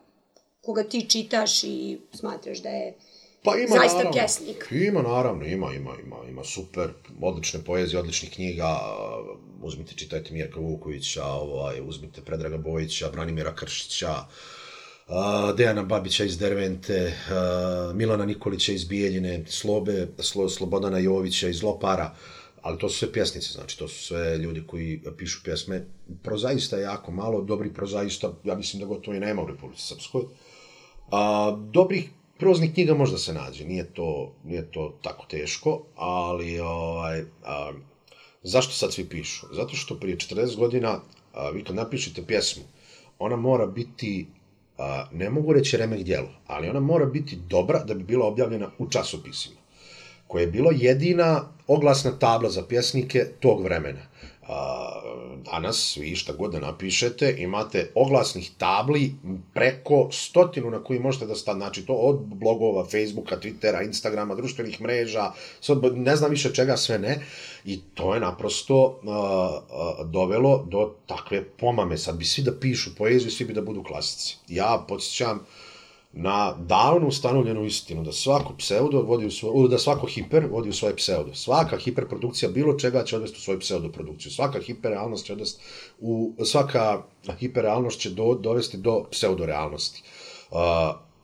[0.61, 2.93] koga ti čitaš i smatraš da je
[3.43, 4.11] Pa ima zaista naravno.
[4.11, 4.67] pjesnik.
[4.71, 6.89] Ima naravno, ima, ima, ima, ima super,
[7.21, 8.79] odlične poezije, odličnih knjiga,
[9.61, 14.15] uzmite, čitajte Mirka Vukovića, ovaj, uzmite Predraga Bojića, Branimira Kršića,
[15.57, 17.13] Dejana Babića iz Dervente,
[17.93, 22.15] Milana Nikolića iz Bijeljine, Slobe, Slo, Slobodana Jovića iz Lopara,
[22.61, 25.85] ali to su sve pjesnice, znači to su sve ljudi koji pišu pjesme.
[26.23, 30.23] Prozaista je jako malo, dobri prozaista, ja mislim da gotovo i nema u Republici Srpskoj.
[31.11, 32.09] A, dobrih
[32.43, 37.71] proznih knjiga možda se nađe, nije to, nije to tako teško, ali ovaj, a,
[38.43, 39.47] zašto sad svi pišu?
[39.51, 40.99] Zato što prije 40 godina,
[41.33, 42.63] a, vi kad napišete pjesmu,
[43.19, 44.27] ona mora biti,
[44.77, 48.71] a, ne mogu reći remek djelo, ali ona mora biti dobra da bi bila objavljena
[48.77, 49.55] u časopisima,
[50.27, 54.01] koja je bilo jedina oglasna tabla za pjesnike tog vremena.
[54.47, 55.01] A,
[55.51, 59.15] danas, vi šta god da napišete, imate oglasnih tabli
[59.53, 64.81] preko stotinu na koji možete da stavite, znači to od blogova, Facebooka, Twittera, Instagrama, društvenih
[64.81, 65.31] mreža,
[65.93, 67.25] ne znam više čega sve ne,
[67.65, 68.99] i to je naprosto
[70.05, 71.97] dovelo do takve pomame.
[71.97, 74.37] Sad bi svi da pišu poeziju, svi bi da budu klasici.
[74.47, 75.45] Ja podsjećam
[76.13, 80.73] na davno ustanovljenu istinu da svako pseudo vodi u svoj, da svako hiper vodi u
[80.73, 81.33] svoje pseudo.
[81.33, 84.31] Svaka hiperprodukcija bilo čega će odvesti u svoju pseudoprodukciju.
[84.31, 85.63] Svaka hiperrealnost će odvesti
[85.99, 87.03] u svaka
[87.39, 90.03] hiperrealnost će do, dovesti do pseudorealnosti.
[90.51, 90.57] Uh,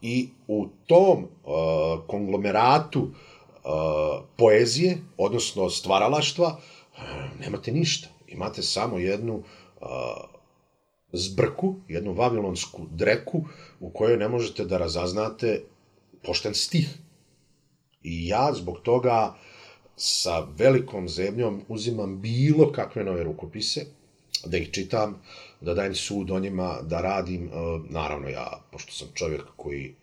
[0.01, 3.11] I u tom uh, konglomeratu uh,
[4.37, 7.01] poezije, odnosno stvaralaštva, uh,
[7.39, 8.07] nemate ništa.
[8.27, 9.87] Imate samo jednu uh,
[11.11, 13.45] zbrku, jednu vavilonsku dreku
[13.79, 15.61] u kojoj ne možete da razaznate
[16.23, 16.89] pošten stih.
[18.03, 19.35] I ja zbog toga
[19.95, 23.85] sa velikom zemljom uzimam bilo kakve nove rukopise,
[24.45, 25.21] da ih čitam,
[25.61, 27.49] da dajem sud o njima, da radim, e,
[27.89, 29.95] naravno ja, pošto sam čovjek koji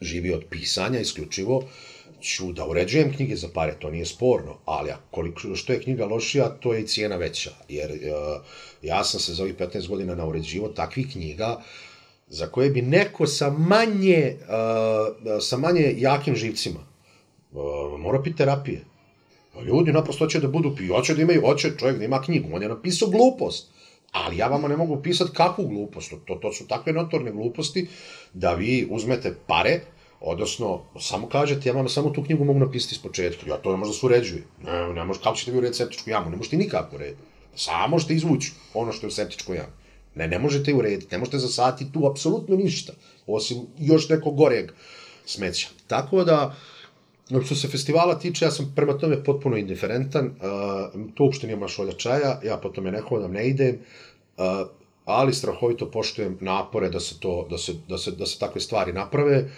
[0.00, 1.62] živi od pisanja isključivo,
[2.20, 6.48] ću da uređujem knjige za pare, to nije sporno, ali koliko, što je knjiga lošija,
[6.48, 8.42] to je i cijena veća, jer uh,
[8.82, 11.62] ja sam se za ovih 15 godina nauređivo takvih knjiga
[12.28, 16.80] za koje bi neko sa manje, uh, sa manje jakim živcima
[17.52, 18.84] uh, mora piti terapije.
[19.54, 22.48] Pa ljudi naprosto hoće da budu pi, hoće da imaju, hoće čovjek da ima knjigu,
[22.52, 23.68] on je napisao glupost.
[24.12, 27.88] Ali ja vama ne mogu pisati kakvu glupost, to, to su takve notorne gluposti
[28.32, 29.80] da vi uzmete pare,
[30.20, 33.76] Odnosno, samo kažete, ja vam samo tu knjigu mogu napisati iz početka, ja to ne
[33.76, 34.42] možda se uređuje.
[34.64, 36.30] Ne, ne može, kako ćete vi urediti septičku jamu?
[36.30, 37.22] Ne možete nikako urediti.
[37.56, 39.72] Samo možete izvući ono što je u septičkoj jamu.
[40.14, 42.92] Ne, ne možete urediti, ne možete zasati tu apsolutno ništa,
[43.26, 44.70] osim još nekog goreg
[45.26, 45.68] smeća.
[45.86, 46.54] Tako da,
[47.44, 51.92] što se festivala tiče, ja sam prema tome potpuno indiferentan, uh, to uopšte nije mašolja
[51.92, 53.78] čaja, ja po tome ne hodam, ne idem,
[54.36, 54.44] uh,
[55.04, 58.92] ali strahovito poštujem napore da se, to, da se, da se, da se takve stvari
[58.92, 59.38] naprave.
[59.38, 59.50] Uh,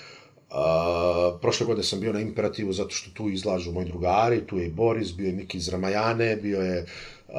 [0.55, 4.67] Uh, prošle godine sam bio na imperativu zato što tu izlažu moji drugari, tu je
[4.67, 6.83] i Boris, bio je Miki iz Ramajane, bio je
[7.29, 7.35] uh,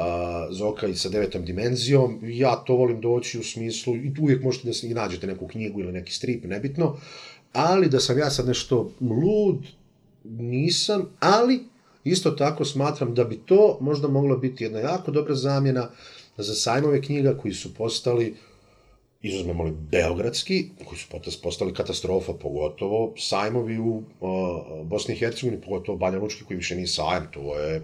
[0.50, 2.20] Zoka i sa devetom dimenzijom.
[2.24, 5.80] Ja to volim doći u smislu, i tu uvijek možete da i nađete neku knjigu
[5.80, 6.98] ili neki strip, nebitno,
[7.54, 9.68] ali da sam ja sad nešto lud,
[10.24, 11.64] nisam, ali
[12.04, 15.90] isto tako smatram da bi to možda moglo biti jedna jako dobra zamjena
[16.38, 18.53] za sajmove knjiga koji su postali uh,
[19.24, 25.62] izuzmemo li Beogradski, koji su potas postali katastrofa, pogotovo sajmovi u uh, Bosni i Hercegovini,
[25.62, 27.84] pogotovo Banja Lučki, koji više nije sajm, to je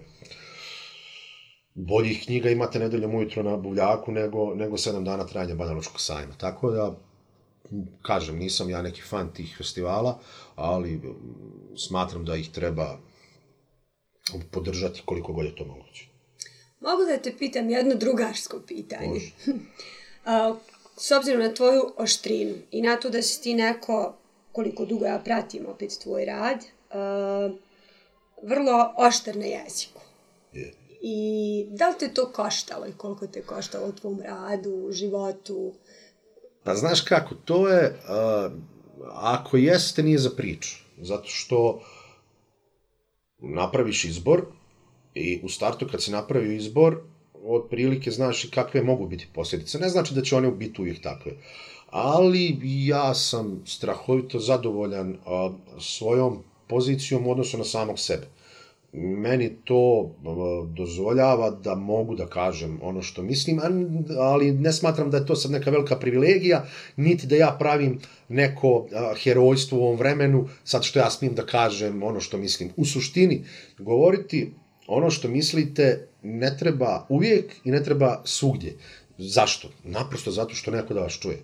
[1.73, 6.33] boljih knjiga imate nedeljom ujutro na Buvljaku nego, nego sedam dana trajanja Banja Lučkog sajma.
[6.37, 6.95] Tako da,
[8.01, 10.19] kažem, nisam ja neki fan tih festivala,
[10.55, 11.01] ali
[11.77, 12.97] smatram da ih treba
[14.51, 16.07] podržati koliko god je to moguće.
[16.79, 19.07] Mogu da te pitam jedno drugarsko pitanje?
[19.07, 19.31] Može.
[20.99, 24.15] s obzirom na tvoju oštrinu i na to da si ti neko,
[24.51, 27.55] koliko dugo ja pratim opet tvoj rad, uh,
[28.43, 30.01] vrlo oštar na jeziku.
[30.53, 30.73] Yeah.
[31.01, 35.73] I da li te to koštalo i koliko te koštalo u tvom radu, u životu?
[36.63, 38.51] Pa znaš kako, to je, uh,
[39.13, 40.75] ako jeste, nije za priču.
[41.01, 41.81] Zato što
[43.37, 44.45] napraviš izbor
[45.13, 47.01] i u startu kad si napravio izbor,
[47.49, 49.79] otprilike znaš i kakve mogu biti posljedice.
[49.79, 51.31] Ne znači da će one biti uvijek takve.
[51.89, 58.27] Ali ja sam strahovito zadovoljan a, svojom pozicijom u odnosu na samog sebe.
[58.93, 63.59] Meni to a, dozvoljava da mogu da kažem ono što mislim,
[64.19, 68.87] ali ne smatram da je to sad neka velika privilegija, niti da ja pravim neko
[68.93, 72.69] a, herojstvo u ovom vremenu, sad što ja smijem da kažem ono što mislim.
[72.77, 73.45] U suštini,
[73.79, 74.53] govoriti
[74.87, 78.77] ono što mislite ne treba uvijek i ne treba svugdje.
[79.17, 79.69] Zašto?
[79.83, 81.43] Naprosto zato što neko da vas čuje.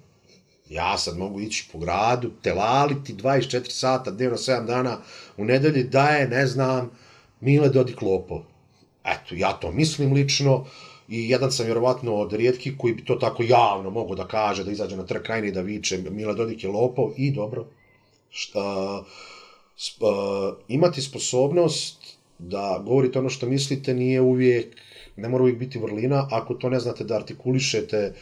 [0.69, 4.97] Ja sad mogu ići po gradu, telaliti 24 sata, dnevno 7 dana
[5.38, 6.91] u nedelji, da je, ne znam,
[7.39, 8.43] Mile Dodik Lopo.
[9.05, 10.65] Eto, ja to mislim lično
[11.07, 14.71] i jedan sam vjerovatno od rijetkih koji bi to tako javno mogu da kaže, da
[14.71, 17.65] izađe na trg da viče Mile Dodik je Lopov i dobro.
[18.30, 19.03] Šta,
[19.86, 19.99] sp,
[20.67, 22.05] imati sposobnost
[22.39, 24.75] da govorite ono što mislite nije uvijek,
[25.15, 28.13] ne mora uvijek biti vrlina, ako to ne znate da artikulišete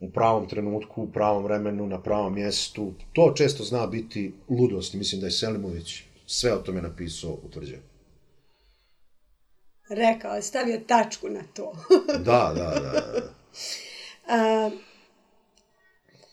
[0.00, 4.94] u pravom trenutku, u pravom vremenu, na pravom mjestu, to često zna biti ludost.
[4.94, 7.76] Mislim da je Selimović sve o tome napisao, utvrđe.
[9.88, 11.72] Rekao, je stavio tačku na to.
[12.26, 12.90] da, da, da.
[12.90, 13.34] da.
[14.28, 14.70] A,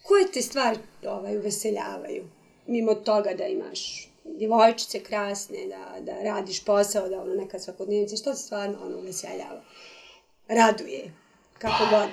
[0.04, 2.24] koje te stvari ovaj, uveseljavaju?
[2.68, 8.36] Mimo toga da imaš djevojčice krasne, da, da radiš posao, da ono neka svakodnevnica, što
[8.36, 9.62] se stvarno ono veseljava?
[10.48, 11.14] Raduje,
[11.58, 12.10] kako pa, god.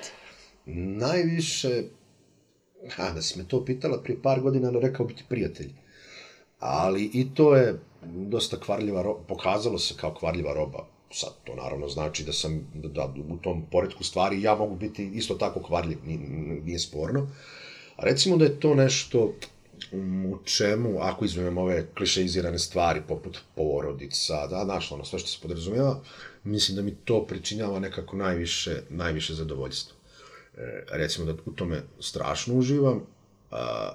[0.75, 1.83] Najviše,
[2.97, 5.73] a da si me to pitala prije par godina, no rekao biti prijatelj.
[6.59, 10.87] Ali i to je dosta kvarljiva roba, pokazalo se kao kvarljiva roba.
[11.12, 15.11] Sad, to naravno znači da sam, da, da u tom poredku stvari ja mogu biti
[15.14, 16.19] isto tako kvarljiv, nije,
[16.64, 17.29] nije sporno.
[17.97, 19.35] A recimo da je to nešto,
[19.93, 25.39] u čemu, ako izvijem ove klišeizirane stvari, poput porodica, da, znaš, ono, sve što se
[25.43, 26.01] podrazumijeva,
[26.45, 29.97] mislim da mi to pričinjava nekako najviše, najviše zadovoljstvo.
[30.57, 33.01] E, recimo da u tome strašno uživam,
[33.51, 33.93] a,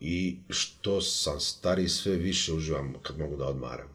[0.00, 3.88] i što sam stari sve više uživam kad mogu da odmaram.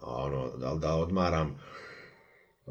[0.00, 1.60] A ono, da, da odmaram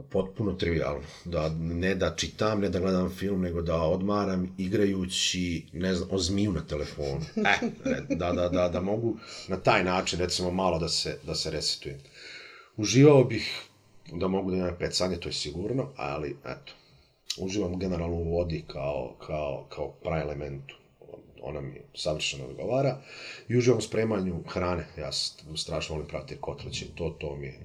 [0.10, 1.04] potpuno trivialno.
[1.26, 6.18] Da, ne da čitam, ne da gledam film, nego da odmaram igrajući, ne znam, o
[6.18, 7.22] zmiju na telefonu.
[7.36, 9.18] E, da, da, da, da mogu
[9.48, 11.98] na taj način, recimo, malo da se, da se resetujem.
[12.78, 13.62] Uživao bih
[14.12, 16.74] da mogu da imam pecanje, to je sigurno, ali, eto,
[17.38, 20.76] uživam generalno u vodi kao, kao, kao pravi elementu.
[21.42, 23.02] Ona mi savršeno odgovara.
[23.50, 24.88] I uživam spremanju hrane.
[24.98, 25.12] Ja
[25.56, 26.86] strašno volim praviti kotliće.
[26.96, 27.60] To, to mi je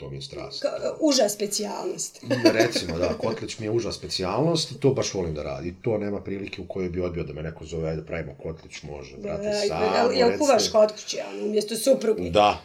[0.00, 0.62] to mi je strast.
[0.62, 0.68] Ka,
[1.00, 2.24] uža specijalnost.
[2.60, 5.74] Recimo, da, kotlić mi je uža specijalnost i to baš volim da radi.
[5.82, 9.16] To nema prilike u kojoj bi odbio da me neko zove, ajde pravimo kotlić, može,
[9.16, 12.30] brate, da, samo, da, Jel kuvaš kod kuće, ono, umjesto suprugi?
[12.30, 12.60] Da.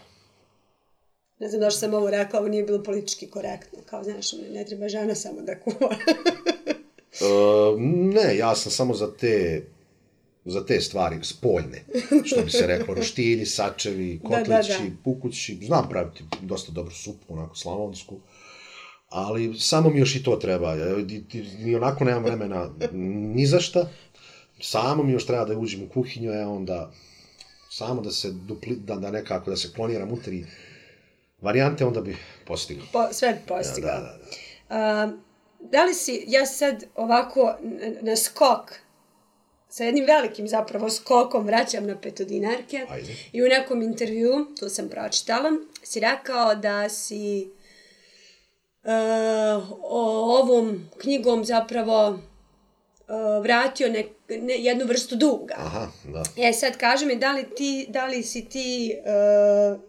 [1.40, 3.80] Ne znam da što sam ovo rekao, ovo nije bilo politički korektno.
[3.86, 5.96] Kao, znaš, ne treba žena samo da kuva.
[7.22, 7.82] uh,
[8.16, 9.66] ne, ja sam samo za te
[10.46, 11.84] za te stvari spoljne,
[12.24, 14.96] što bi se reklo, roštilji, sačevi, kotlići, da, da, da.
[15.04, 18.20] pukući, znam praviti dosta dobru supu, onako slavonsku,
[19.10, 20.76] ali samo mi još i to treba,
[21.60, 22.70] ni onako nemam vremena
[23.36, 23.90] ni za šta,
[24.62, 26.92] samo mi još treba da uđem u kuhinju, e onda
[27.70, 30.46] samo da se dupli, da, da nekako da se kloniram u tri
[31.42, 32.86] varijante, onda bi postigao.
[32.94, 33.92] Po, sve bi postigao.
[33.92, 34.18] Ja, da,
[34.70, 35.06] da, da.
[35.06, 35.20] Uh,
[35.72, 37.56] da li si, ja sad ovako
[38.02, 38.85] na skok,
[39.76, 42.86] sa jednim velikim zapravo skokom vraćam na petodinarke.
[42.90, 43.16] Ajde.
[43.32, 45.52] I u nekom intervju, to sam pročitala,
[45.84, 47.50] si rekao da si
[48.84, 48.92] uh,
[49.82, 50.02] o,
[50.40, 55.56] ovom knjigom zapravo uh, vratio ne, ne, jednu vrstu duga.
[55.58, 56.24] Aha, da.
[56.38, 59.80] E sad kaži mi, da li, ti, da li si ti uh,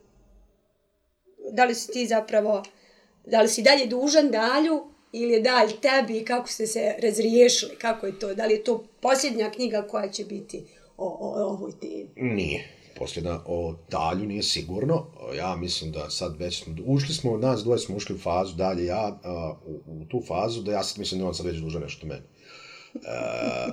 [1.52, 2.62] da li si ti zapravo
[3.24, 8.06] da li si dalje dužan dalju ili je dalj tebi, kako ste se razriješili, kako
[8.06, 10.64] je to, da li je to posljednja knjiga koja će biti
[10.96, 12.34] o, o, o ovoj temi?
[12.34, 12.72] Nije.
[12.98, 15.06] Posljedna o dalju nije sigurno.
[15.36, 18.84] Ja mislim da sad već smo, ušli smo, nas dvoje smo ušli u fazu dalje,
[18.84, 21.80] ja a, u, u, tu fazu, da ja sad mislim da on sad već duže
[21.80, 22.22] nešto meni.
[22.94, 22.98] E,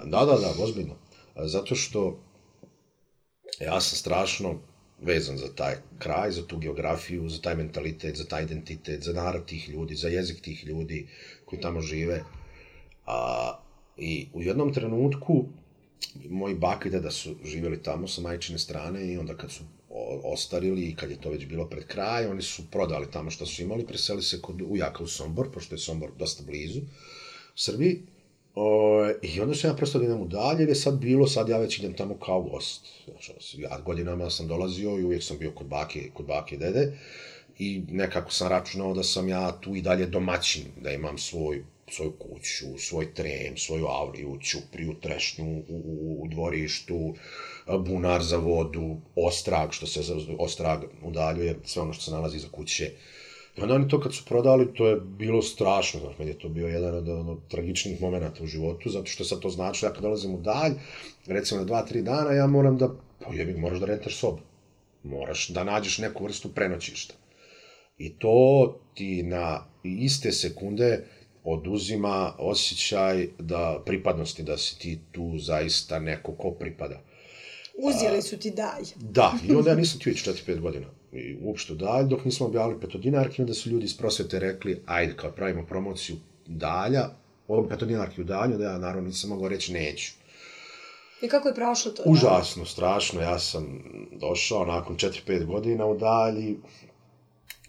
[0.06, 0.96] da, da, da, ozbiljno.
[1.36, 2.20] Zato što
[3.60, 4.60] ja sam strašno
[5.06, 9.46] vezan za taj kraj, za tu geografiju, za taj mentalitet, za taj identitet, za narod
[9.46, 11.08] tih ljudi, za jezik tih ljudi
[11.46, 12.24] koji tamo žive.
[13.06, 13.60] A,
[13.98, 15.46] I u jednom trenutku,
[16.30, 19.64] moji baka i deda su živjeli tamo sa majčine strane i onda kad su
[20.24, 23.62] ostarili i kad je to već bilo pred kraj, oni su prodali tamo što su
[23.62, 26.82] imali, preseli se kod ujaka u Sombor, pošto je Sombor dosta blizu
[27.56, 28.02] Srbiji,
[28.56, 31.50] O, I onda sam ja prestao da idem u dalje, jer je sad bilo, sad
[31.50, 32.88] ja već idem tamo kao gost.
[33.06, 36.58] Znači, ono, ja godinama sam dolazio i uvijek sam bio kod bake, kod bake i
[36.58, 36.98] dede.
[37.60, 42.12] I nekako sam računao da sam ja tu i dalje domaćin, da imam svoj, svoju
[42.12, 47.16] kuću, svoj trem, svoju avliju, ćupriju, trešnju u, u, u dvorištu,
[47.80, 52.92] bunar za vodu, ostrag, što se ostrag udaljuje, sve ono što se nalazi iza kuće.
[53.58, 56.50] I onda oni to kad su prodali, to je bilo strašno, znači, meni je to
[56.50, 60.02] bio jedan od, od tragičnih momenta u životu, zato što sad to znači, ja kad
[60.02, 60.72] dolazim u dalj,
[61.26, 62.90] recimo na dva, tri dana, ja moram da,
[63.26, 64.40] pojebim, moraš da rentaš sobu.
[65.04, 67.14] Moraš da nađeš neku vrstu prenoćišta.
[67.98, 71.06] I to ti na iste sekunde
[71.44, 77.02] oduzima osjećaj da pripadnosti, da si ti tu zaista neko ko pripada.
[77.78, 78.86] Uzijeli su ti dalj.
[78.96, 82.80] Da, i onda ja nisam ti već 4-5 godina i uopšte dalj, dok nismo objavili
[82.80, 87.10] petodinarki, onda su ljudi iz prosvete rekli, ajde, kao pravimo promociju dalja,
[87.48, 90.12] ovo petodinarki u dalju, da ja naravno nisam mogao reći neću.
[91.22, 92.04] I kako je prošlo to?
[92.06, 96.58] Užasno, strašno, ja sam došao nakon 4-5 godina u dalji,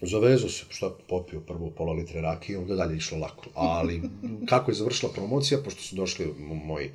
[0.07, 3.45] Zavezao se, što popio prvo pola litre rakije, onda dalje išlo lako.
[3.55, 4.03] Ali
[4.49, 6.91] kako je završila promocija, pošto su došli moji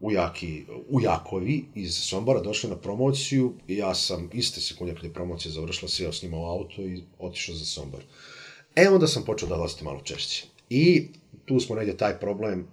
[0.00, 5.52] ujaki, ujakovi iz Sombora došli na promociju i ja sam iste sekunde kad je promocija
[5.52, 8.00] završila, sjeo s njima u auto i otišao za Sombor.
[8.76, 10.44] E onda sam počeo da dolaziti malo češće.
[10.70, 11.08] I
[11.44, 12.66] tu smo negdje taj problem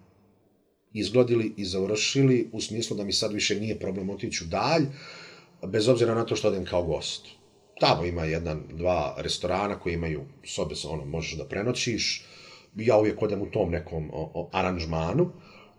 [0.94, 4.86] izgledili i završili u smislu da mi sad više nije problem otići u dalj,
[5.68, 7.26] bez obzira na to što odem kao gost.
[7.80, 12.26] Tamo ima jedan, dva restorana koji imaju sobe, ono, možeš da prenoćiš.
[12.76, 15.32] Ja uvijek odem u tom nekom o, o, aranžmanu.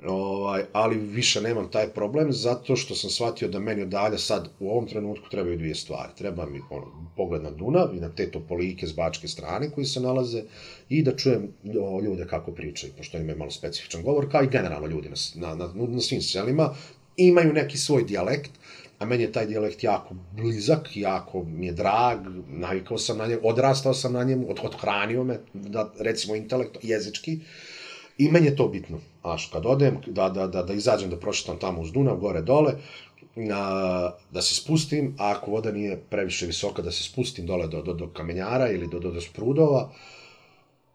[0.06, 4.70] Ovaj, ali više nemam taj problem zato što sam shvatio da meni odalje sad u
[4.70, 6.12] ovom trenutku trebaju dvije stvari.
[6.18, 6.86] Treba mi ono,
[7.16, 10.42] pogled na Dunav i na te topolike s bačke strane koji se nalaze
[10.88, 11.48] i da čujem
[11.80, 15.54] o, ljude kako pričaju, pošto imaju malo specifičan govor, kao i generalno ljudi na, na,
[15.54, 16.74] na, na svim selima
[17.16, 18.50] imaju neki svoj dijalekt,
[18.98, 22.18] a meni je taj dijalekt jako blizak, jako mi je drag,
[22.48, 27.38] navikao sam na njemu, odrastao sam na njemu, od, odhranio me, da, recimo intelekt, jezički,
[28.18, 28.98] I meni je to bitno.
[29.22, 32.72] Aš, kad odem, da, da, da, da izađem, da prošetam tamo uz Dunav, gore, dole,
[33.52, 37.82] a, da se spustim, a ako voda nije previše visoka, da se spustim dole do,
[37.82, 39.92] do, do kamenjara ili do, do, do sprudova,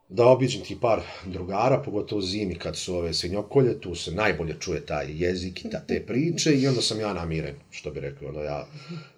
[0.09, 4.85] da obiđem ti par drugara, pogotovo zimi kad su ove svinjokolje, tu se najbolje čuje
[4.85, 8.43] taj jezik i ta, te priče i onda sam ja namiren, što bi rekao, onda
[8.43, 8.67] ja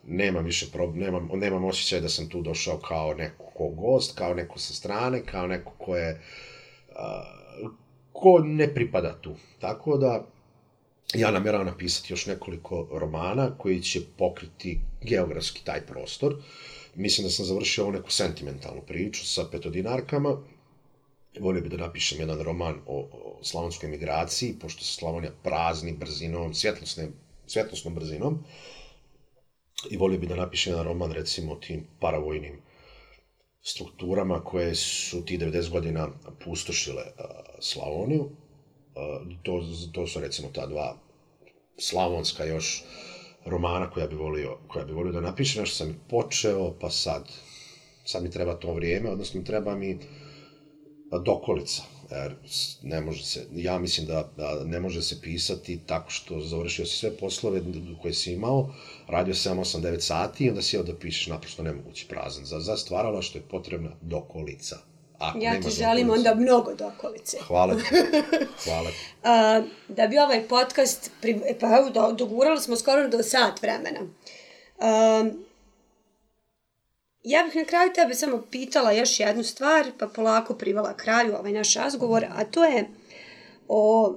[0.08, 4.34] nemam više problem, nemam, nemam osjećaj da sam tu došao kao neko ko gost, kao
[4.34, 6.22] neko sa strane, kao neko ko je,
[6.90, 6.96] uh,
[8.16, 9.36] ko ne pripada tu.
[9.60, 10.26] Tako da,
[11.14, 16.36] ja namjeravam napisati još nekoliko romana koji će pokriti geografski taj prostor.
[16.96, 20.38] Mislim da sam završio ovu neku sentimentalnu priču sa petodinarkama,
[21.40, 26.54] volio bi da napišem jedan roman o, o slavonskoj migraciji, pošto se Slavonija prazni brzinom,
[27.48, 28.44] svjetlosnom brzinom,
[29.90, 32.62] i volio bi da napišem jedan roman, recimo, o tim paravojnim
[33.68, 36.10] strukturama koje su ti 90 godina
[36.44, 37.26] pustošile uh,
[37.60, 38.22] Slavoniju.
[38.22, 38.32] Uh,
[39.44, 40.98] to, to su, recimo, ta dva
[41.78, 42.84] slavonska još
[43.46, 47.30] romana koja bi volio, koja bi volio da napišem, nešto sam počeo, pa sad,
[48.06, 50.00] sad mi treba to vrijeme, odnosno treba mi
[51.26, 51.95] dokolica.
[52.12, 52.36] Jer
[52.82, 56.98] ne može se, ja mislim da, da ne može se pisati tako što završio si
[56.98, 57.62] sve poslove
[58.02, 58.74] koje si imao,
[59.08, 62.46] radio 7, 8, 9 sati i onda si da pišeš naprosto nemogući prazan.
[62.46, 64.78] Za, za stvarala što je potrebna dokolica.
[65.20, 66.30] Ako ja ti želim dokolice.
[66.30, 67.38] onda mnogo dokolice.
[67.48, 67.84] Hvala ti.
[68.66, 68.98] Hvala ti.
[69.24, 74.00] A, da bi ovaj podcast, pri, pa evo, dogurali smo skoro do sat vremena.
[74.02, 75.45] Um,
[77.26, 81.52] Ja bih na kraju tebe samo pitala još jednu stvar, pa polako privala kraju ovaj
[81.52, 82.88] naš razgovor, a to je
[83.68, 84.16] o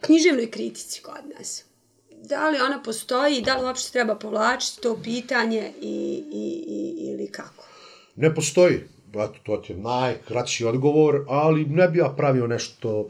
[0.00, 1.64] književnoj kritici kod nas.
[2.10, 7.26] Da li ona postoji, da li uopšte treba povlačiti to pitanje i, i, i, ili
[7.32, 7.64] kako?
[8.16, 8.80] Ne postoji.
[9.14, 13.08] Eto, to je najkraći odgovor, ali ne bi ja pravio nešto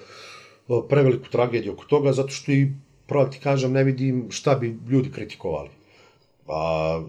[0.88, 2.72] preveliku tragediju oko toga, zato što i,
[3.06, 5.70] pravo ti kažem, ne vidim šta bi ljudi kritikovali.
[6.48, 7.02] A,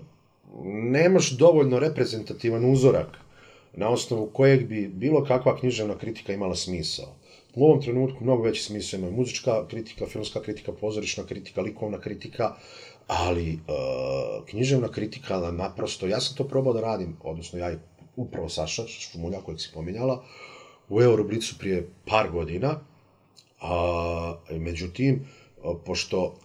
[0.64, 3.18] nemaš dovoljno reprezentativan uzorak
[3.74, 7.16] na osnovu kojeg bi bilo kakva književna kritika imala smisao.
[7.56, 12.56] U ovom trenutku mnogo veći smisao ima muzička kritika, filmska kritika, pozorišna kritika, likovna kritika,
[13.08, 13.58] ali e,
[14.50, 17.78] književna kritika naprosto, ja sam to probao da radim, odnosno ja i
[18.16, 20.24] upravo Saša Šumulja kojeg si pominjala,
[20.90, 22.80] u Euroblicu prije par godina,
[23.62, 26.36] a, međutim, e, pošto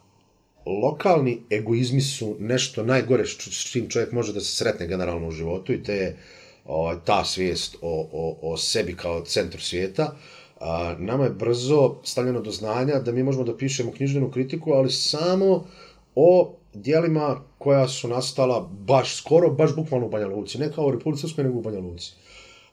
[0.67, 5.73] lokalni egoizmi su nešto najgore s čim čovjek može da se sretne generalno u životu
[5.73, 6.17] i te
[6.65, 10.17] o, ta svijest o, o, o sebi kao centru svijeta.
[10.61, 14.91] A, nama je brzo stavljeno do znanja da mi možemo da pišemo književnu kritiku, ali
[14.91, 15.67] samo
[16.15, 20.59] o dijelima koja su nastala baš skoro, baš bukvalno u Banja Luci.
[20.59, 22.13] Ne kao u Republici Srpskoj, nego u Banja Luci.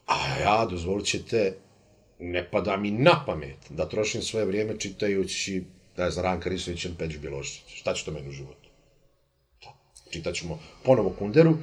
[0.07, 1.57] A ja, dozvolit ćete,
[2.19, 5.63] ne pada mi na pamet da trošim svoje vrijeme čitajući
[5.97, 7.63] da je za Ranka Risovićem Peđu Bjelošić.
[7.67, 8.69] Šta će to meni u životu?
[9.63, 9.73] Da.
[10.11, 11.57] Čitaćemo ponovo Kunderu,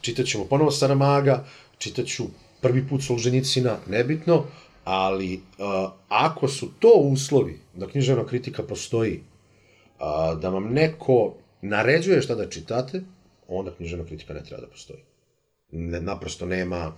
[0.00, 1.44] čitaćemo ponovo Saramaga,
[1.78, 2.24] čitaću
[2.60, 4.44] prvi put Solženicina, nebitno,
[4.84, 12.22] ali uh, ako su to uslovi da književna kritika postoji, uh, da vam neko naređuje
[12.22, 13.02] šta da čitate,
[13.48, 15.00] onda književna kritika ne treba da postoji.
[15.72, 16.96] Ne, naprosto nema,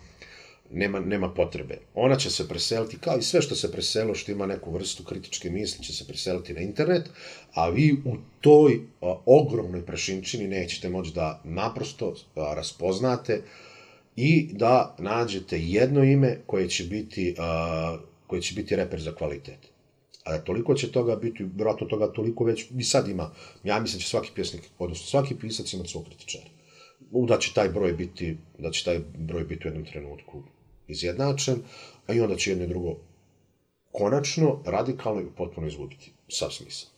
[0.73, 1.79] nema, nema potrebe.
[1.95, 5.51] Ona će se preseliti, kao i sve što se preselo, što ima neku vrstu kritičke
[5.51, 7.11] misli, će se preseliti na internet,
[7.55, 13.43] a vi u toj a, ogromnoj prašinčini nećete moći da naprosto a, raspoznate
[14.17, 19.59] i da nađete jedno ime koje će biti, a, koje će biti reper za kvalitet.
[20.25, 23.31] A toliko će toga biti, vjerojatno toga toliko već i sad ima.
[23.65, 26.45] Ja mislim da će svaki pjesnik, odnosno svaki pisac imati svog kritičara.
[27.11, 30.43] Da će taj broj biti, da će taj broj biti u jednom trenutku
[30.89, 31.63] izjednačen,
[32.07, 32.97] a i onda će jedno i drugo
[33.93, 36.91] konačno, radikalno i potpuno izgubiti sav smisla.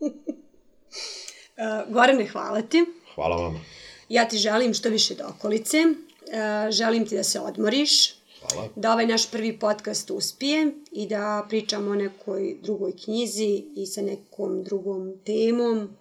[0.00, 2.84] uh, Gorane, hvala ti.
[3.14, 3.60] Hvala vama.
[4.08, 5.78] Ja ti želim što više do okolice.
[5.78, 8.16] Uh, želim ti da se odmoriš.
[8.40, 8.68] Hvala.
[8.76, 14.02] Da ovaj naš prvi podcast uspije i da pričamo o nekoj drugoj knjizi i sa
[14.02, 15.96] nekom drugom temom.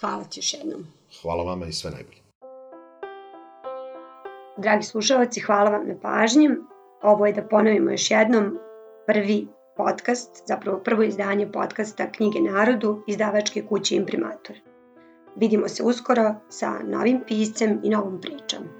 [0.00, 0.86] Hvala ti još jednom.
[1.22, 2.19] Hvala vama i sve najbolje.
[4.60, 6.50] Dragi slušalci, hvala vam na pažnji.
[7.02, 8.58] Ovo je da ponovimo još jednom
[9.06, 14.56] prvi podcast, zapravo prvo izdanje podcasta Knjige narodu izdavačke kuće Imprimator.
[15.36, 18.79] Vidimo se uskoro sa novim piscem i novom pričom.